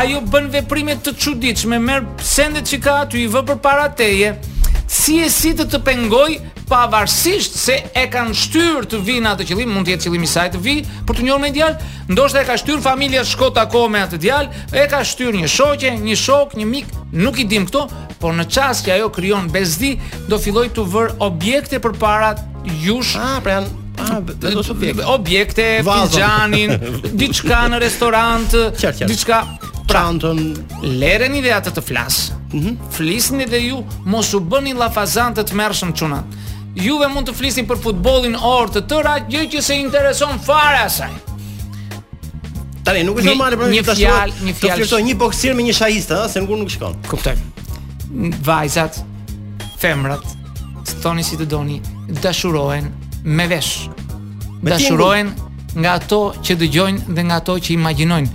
Ajo 0.00 0.22
bën 0.33 0.50
veprime 0.59 0.96
të 1.05 1.14
çuditshme, 1.24 1.79
merr 1.88 2.07
sendet 2.35 2.68
që 2.72 2.81
ka 2.85 2.98
aty, 3.05 3.24
i 3.24 3.31
vë 3.35 3.44
përpara 3.53 3.88
teje. 4.00 4.35
Si 4.90 5.20
e 5.22 5.29
si 5.31 5.55
të 5.57 5.68
të 5.70 5.85
pengoj 5.87 6.29
pavarësisht 6.71 7.57
se 7.59 7.77
e 7.99 8.03
kanë 8.13 8.35
shtyrë 8.39 8.87
të 8.93 9.01
vinë 9.07 9.33
atë 9.33 9.47
qëllim, 9.49 9.73
mund 9.75 9.89
të 9.89 9.95
jetë 9.97 10.07
qëllimi 10.09 10.29
i 10.29 10.31
saj 10.31 10.51
të 10.55 10.61
vi 10.63 10.75
për 11.09 11.19
të 11.19 11.25
njohur 11.27 11.43
me 11.43 11.51
djalë, 11.55 11.91
ndoshta 12.15 12.43
e 12.43 12.47
ka 12.47 12.57
shtyrë 12.61 12.83
familja 12.85 13.25
shkot 13.27 13.57
takoj 13.59 13.87
me 13.93 14.03
atë 14.07 14.21
djalë, 14.23 14.61
e 14.83 14.87
ka 14.93 15.01
shtyrë 15.11 15.43
një 15.43 15.51
shoqe, 15.51 15.93
një 16.05 16.17
shok, 16.21 16.55
një 16.61 16.67
mik, 16.71 16.93
nuk 17.25 17.41
i 17.43 17.47
dim 17.51 17.67
këto, 17.69 17.87
por 18.23 18.37
në 18.39 18.47
çast 18.55 18.87
që 18.87 18.95
ajo 18.99 19.11
krijon 19.19 19.51
bezdi, 19.53 19.97
do 20.31 20.39
filloj 20.43 20.69
të 20.77 20.87
vër 20.95 21.15
objekte 21.27 21.81
përpara 21.85 22.35
jush. 22.85 23.17
Ah, 23.19 23.39
pra 23.43 23.59
janë 23.59 23.73
ah, 24.05 24.61
objekte, 24.63 25.07
objekte 25.15 25.67
pijanin, 25.87 26.77
diçka 27.21 27.65
në 27.73 27.81
restorant, 27.83 28.55
diçka 29.11 29.41
prantën, 29.91 30.45
lereni 31.01 31.43
dhe 31.43 31.57
atë 31.59 31.73
të 31.81 31.89
flas. 31.89 32.29
Mm 32.51 32.81
Flisni 32.91 33.45
dhe 33.47 33.61
ju 33.63 33.77
mos 34.11 34.33
u 34.35 34.41
bëni 34.43 34.73
llafazan 34.75 35.35
të 35.39 35.45
tmerrshëm 35.53 35.93
çunat 35.99 36.39
juve 36.75 37.07
mund 37.11 37.27
të 37.29 37.35
flisin 37.35 37.67
për 37.67 37.81
futbolin 37.83 38.37
orë 38.37 38.77
të 38.77 38.83
tëra, 38.91 39.17
gjë 39.31 39.47
që 39.55 39.63
se 39.63 39.77
intereson 39.81 40.39
fare 40.45 40.85
asaj. 40.87 41.11
Tani 42.85 43.03
nuk 43.05 43.19
është 43.21 43.29
normale 43.29 43.59
për 43.61 43.73
një 43.75 43.83
fjalë, 43.87 44.35
një 44.47 44.55
fjalë. 44.59 44.61
Të 44.63 44.71
flirtoj 44.79 45.01
një 45.11 45.17
boksir 45.21 45.57
me 45.59 45.67
një 45.67 45.75
shahist, 45.77 46.15
ha, 46.15 46.25
se 46.33 46.41
ngur 46.45 46.61
nuk 46.63 46.71
shkon. 46.73 46.95
Kuptoj. 47.11 47.35
Vajzat, 48.47 49.01
femrat, 49.83 50.25
të 50.89 51.01
thoni 51.05 51.27
si 51.27 51.37
të 51.41 51.47
doni, 51.51 51.81
dashurohen 52.25 52.91
me 53.25 53.47
vesh. 53.51 53.89
dashurohen 54.63 55.33
nga 55.77 55.93
ato 55.99 56.35
që 56.43 56.53
dëgjojnë 56.63 57.15
dhe 57.15 57.23
nga 57.27 57.37
ato 57.43 57.55
që 57.59 57.73
imagjinojnë. 57.75 58.29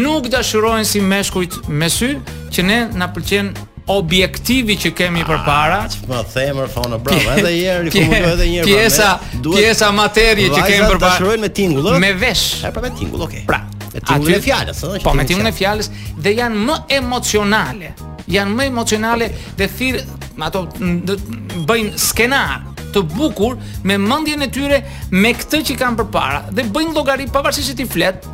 Nuk 0.00 0.28
dashurohen 0.32 0.84
si 0.88 1.00
meshkujt 1.00 1.68
me 1.68 1.88
sy, 1.92 2.16
që 2.52 2.60
ne 2.66 2.78
na 2.96 3.08
pëlqen 3.12 3.52
objektivi 3.86 4.76
që 4.80 4.92
kemi 4.96 5.22
ah, 5.22 5.28
përpara. 5.28 5.78
Po 6.06 6.22
them 6.32 6.60
or 6.64 6.70
fauna 6.72 6.98
bravo, 7.02 7.34
edhe 7.36 7.50
një 7.50 7.60
herë 7.60 7.84
rifumulo 7.88 8.30
edhe 8.32 8.46
një 8.48 8.58
herë. 8.60 8.68
Pjesa, 8.70 9.08
duhet, 9.34 9.60
pjesa 9.60 9.90
materie 9.92 10.48
që 10.48 10.60
kemi 10.62 10.78
përpara. 10.78 10.90
Vajzat 10.94 11.06
dashurojnë 11.10 11.44
me 11.44 11.50
tingull, 11.60 11.92
Me 12.02 12.12
vesh. 12.20 12.44
Ja, 12.64 12.70
pra 12.72 12.84
me 12.86 12.92
tingull, 12.96 13.24
okay. 13.28 13.42
Pra, 13.48 13.58
me 13.92 14.00
tingull 14.00 14.36
e 14.38 14.42
fjalës, 14.46 14.80
ëh. 14.88 15.04
Po 15.04 15.14
me 15.18 15.26
tingull 15.28 15.50
e 15.50 15.52
fjalës 15.52 15.90
dhe 16.26 16.32
janë 16.40 16.64
më 16.70 16.78
emocionale. 16.96 17.92
Janë 18.32 18.56
më 18.60 18.70
emocionale 18.72 19.28
dhe 19.58 19.68
thirr 19.68 19.98
ato 20.44 20.64
bëjnë 21.68 21.98
skenar 22.00 22.62
të 22.94 23.02
bukur 23.12 23.58
me 23.88 23.98
mendjen 24.00 24.44
e 24.44 24.48
tyre 24.54 24.78
me 25.10 25.34
këtë 25.36 25.60
që 25.68 25.76
kanë 25.82 25.98
përpara 26.00 26.40
dhe 26.56 26.64
bëjnë 26.72 26.94
llogari 26.96 27.28
pavarësisht 27.28 27.74
se 27.74 27.76
ti 27.76 27.84
flet. 27.90 28.24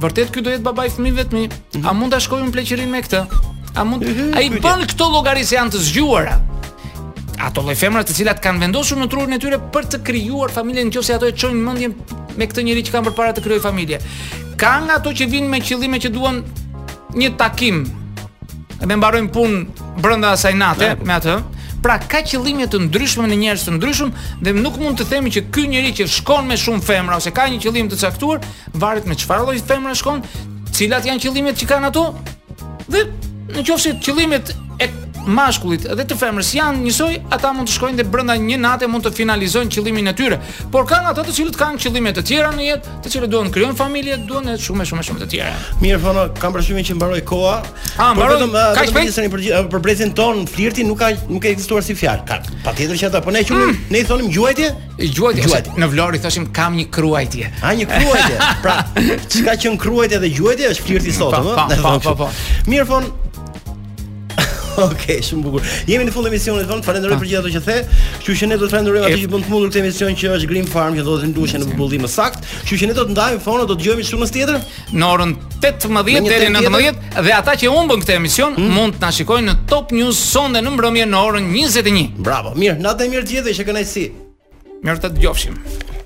Vërtet 0.00 0.30
ky 0.32 0.40
do 0.46 0.52
jetë 0.54 0.62
babai 0.64 0.86
fëmijëve 0.94 1.24
të 1.28 1.36
mi. 1.36 1.44
A 1.82 1.92
mund 1.96 2.14
ta 2.14 2.20
shkojmë 2.24 2.54
pleqërinë 2.54 2.92
me 2.94 3.02
këtë? 3.04 3.22
A 3.74 3.82
mund 3.84 4.04
ai 4.36 4.48
bën 4.52 4.86
këto 4.88 5.08
llogarisë 5.12 5.56
janë 5.58 5.72
të 5.74 5.80
zgjuara. 5.88 6.36
Ato 7.38 7.62
lloj 7.62 7.76
femrash 7.78 8.08
të 8.08 8.16
cilat 8.20 8.40
kanë 8.42 8.62
vendosur 8.64 8.98
në 8.98 9.08
trurin 9.12 9.36
e 9.36 9.40
tyre 9.42 9.58
për 9.72 9.86
të 9.92 10.00
krijuar 10.06 10.50
familjen, 10.54 10.88
nëse 10.90 11.14
ato 11.14 11.28
e 11.28 11.34
çojnë 11.38 11.60
mendjen 11.62 11.94
me 12.38 12.48
këtë 12.48 12.64
njerëz 12.66 12.88
që 12.88 12.94
kanë 12.96 13.08
përpara 13.12 13.34
të 13.36 13.44
krijojë 13.44 13.64
familje. 13.64 14.00
Ka 14.58 14.72
nga 14.86 14.96
ato 14.98 15.12
që 15.14 15.28
vinë 15.30 15.50
me 15.52 15.60
qëllime 15.62 16.00
që 16.02 16.10
duan 16.14 16.42
një 17.14 17.32
takim. 17.38 17.84
Ne 18.78 18.86
me 18.90 18.96
mbarojmë 18.98 19.30
punë 19.34 19.92
brenda 20.02 20.32
asaj 20.34 20.54
nate 20.58 20.92
me 21.06 21.14
atë. 21.18 21.38
Pra 21.82 22.00
ka 22.02 22.24
qëllime 22.26 22.66
të 22.66 22.80
ndryshme 22.88 23.28
në 23.30 23.36
njerëz 23.38 23.68
të 23.68 23.76
ndryshëm 23.76 24.10
dhe 24.42 24.54
nuk 24.58 24.80
mund 24.82 24.98
të 24.98 25.06
themi 25.12 25.30
që 25.30 25.44
ky 25.54 25.68
njerëz 25.70 25.94
që 26.00 26.08
shkon 26.16 26.48
me 26.50 26.58
shumë 26.58 26.82
femra 26.88 27.20
ose 27.20 27.30
ka 27.30 27.46
një 27.52 27.60
qëllim 27.62 27.92
të 27.92 28.00
caktuar, 28.02 28.42
varet 28.74 29.06
me 29.06 29.14
çfarë 29.14 29.46
lloj 29.46 29.60
femre 29.62 29.94
shkon, 29.94 30.24
cilat 30.74 31.06
janë 31.06 31.22
qëllimet 31.22 31.62
që 31.62 31.70
kanë 31.70 31.92
ato. 31.92 32.08
Dhe 32.90 33.06
në 33.54 33.64
qofë 33.66 33.82
se 33.84 33.92
qëllimet 34.04 34.54
e 34.82 34.88
mashkullit 35.28 35.82
dhe 35.98 36.04
të 36.08 36.16
femrës 36.16 36.50
janë 36.56 36.78
njësoj, 36.86 37.08
ata 37.34 37.50
mund 37.52 37.68
të 37.68 37.74
shkojnë 37.74 37.98
dhe 37.98 38.04
brenda 38.08 38.36
një 38.40 38.56
nate 38.62 38.86
mund 38.88 39.04
të 39.04 39.10
finalizojnë 39.18 39.72
qëllimin 39.74 40.06
e 40.12 40.14
tyre. 40.16 40.38
Por 40.72 40.86
kanë 40.88 41.10
ato 41.10 41.24
të 41.26 41.34
cilët 41.36 41.58
kanë 41.60 41.80
qëllime 41.82 42.12
të 42.16 42.22
tjera 42.28 42.50
në 42.54 42.64
jetë, 42.68 42.94
të 43.04 43.12
cilët 43.12 43.32
duan 43.32 43.50
krijojnë 43.52 43.76
familje, 43.76 44.16
duan 44.28 44.48
edhe 44.54 44.60
shumë 44.62 44.86
shumë 44.88 45.04
shumë 45.08 45.20
të 45.24 45.28
tjera. 45.32 45.52
Mirë, 45.82 46.00
po, 46.06 46.14
kam 46.40 46.54
përshtymin 46.56 46.86
që 46.88 46.96
mbaroi 46.96 47.20
koha. 47.28 47.58
A, 47.98 48.08
mbaroi. 48.16 48.38
Vetëm 48.38 48.56
ka 48.78 48.86
shpejtësi 48.92 49.26
për 49.34 49.44
për 49.74 49.84
brezin 49.88 50.12
ton, 50.16 50.42
flirti 50.48 50.86
nuk 50.88 51.00
ka 51.02 51.10
nuk 51.28 51.44
ka 51.44 51.52
ekzistuar 51.52 51.84
si 51.84 51.96
fjalë. 51.98 52.40
Patjetër 52.64 53.00
që 53.02 53.10
ata, 53.12 53.22
po 53.26 53.34
ne 53.34 53.44
mm. 53.44 53.78
ne 53.92 54.00
i 54.04 54.08
thonim 54.08 54.32
gjuajtje. 54.32 54.72
Gjuajtje. 54.98 55.46
gjuajtje. 55.46 55.78
Në 55.82 55.88
Vlorë 55.92 56.18
i 56.18 56.24
thashim 56.24 56.48
kam 56.54 56.78
një 56.78 56.88
kruajtje. 56.94 57.52
A 57.66 57.74
një 57.76 57.88
kruajtje. 57.90 58.50
pra, 58.64 58.78
çka 59.32 59.58
që 59.64 59.74
në 59.74 59.82
kruajtje 59.82 60.20
dhe 60.24 60.32
gjuajtje 60.40 60.72
është 60.74 60.86
flirti 60.88 61.12
sot, 61.14 61.34
ëh? 61.38 61.60
Po, 61.82 61.98
po, 62.08 62.14
po. 62.24 62.30
Mirfon, 62.66 63.06
Okej, 64.78 64.96
okay, 65.02 65.18
shumë 65.26 65.42
bukur. 65.42 65.62
Jemi 65.90 66.06
në 66.06 66.12
fund 66.14 66.28
të 66.28 66.30
misionit 66.32 66.68
vonë. 66.70 66.84
Falenderoj 66.86 67.18
për 67.20 67.28
gjithë 67.30 67.40
ato 67.40 67.50
që 67.50 67.62
the. 67.66 67.74
Kështu 68.22 68.36
që 68.38 68.48
ne 68.52 68.58
do 68.60 68.68
të 68.68 68.72
falenderojmë 68.74 69.08
atë 69.08 69.18
që 69.22 69.30
bën 69.32 69.44
të 69.44 69.50
mundur 69.52 69.72
këtë 69.72 69.80
emision 69.82 70.18
që 70.20 70.30
është 70.36 70.50
Green 70.52 70.68
Farm 70.70 70.98
që 70.98 71.06
do 71.08 71.16
të 71.18 71.30
ndushë 71.32 71.60
në 71.62 71.68
popullim 71.72 72.04
më 72.06 72.10
sakt. 72.12 72.46
Kështu 72.62 72.78
që 72.84 72.90
ne 72.92 72.94
do 72.94 73.06
të 73.08 73.16
ndajmë 73.16 73.42
fona, 73.42 73.66
do 73.66 73.74
të 73.74 73.82
dëgjojmë 73.82 74.06
shumë 74.06 74.22
më 74.22 74.30
tjetër 74.36 74.62
në 74.94 75.10
orën 75.10 75.34
18 75.58 76.30
deri 76.30 76.54
në 76.54 76.64
19 76.68 77.18
dhe 77.18 77.34
ata 77.34 77.58
që 77.58 77.74
humbën 77.74 78.06
këtë 78.06 78.16
emision 78.20 78.54
hmm? 78.54 78.78
mund 78.78 78.98
të 79.00 79.06
na 79.06 79.12
shikojnë 79.18 79.50
në 79.50 79.58
Top 79.74 79.94
News 79.96 80.22
sonde 80.30 80.62
në 80.62 80.74
mbrëmje 80.76 81.08
në 81.10 81.24
orën 81.32 81.50
21. 81.58 82.16
Bravo. 82.22 82.54
Mirë, 82.58 82.78
natë 82.84 83.10
mirë 83.12 83.26
të 83.28 83.36
gjithëve, 83.36 83.56
shkënaqësi. 83.58 84.08
Mirë 84.86 85.06
të 85.08 85.16
dëgjofshim. 85.18 85.97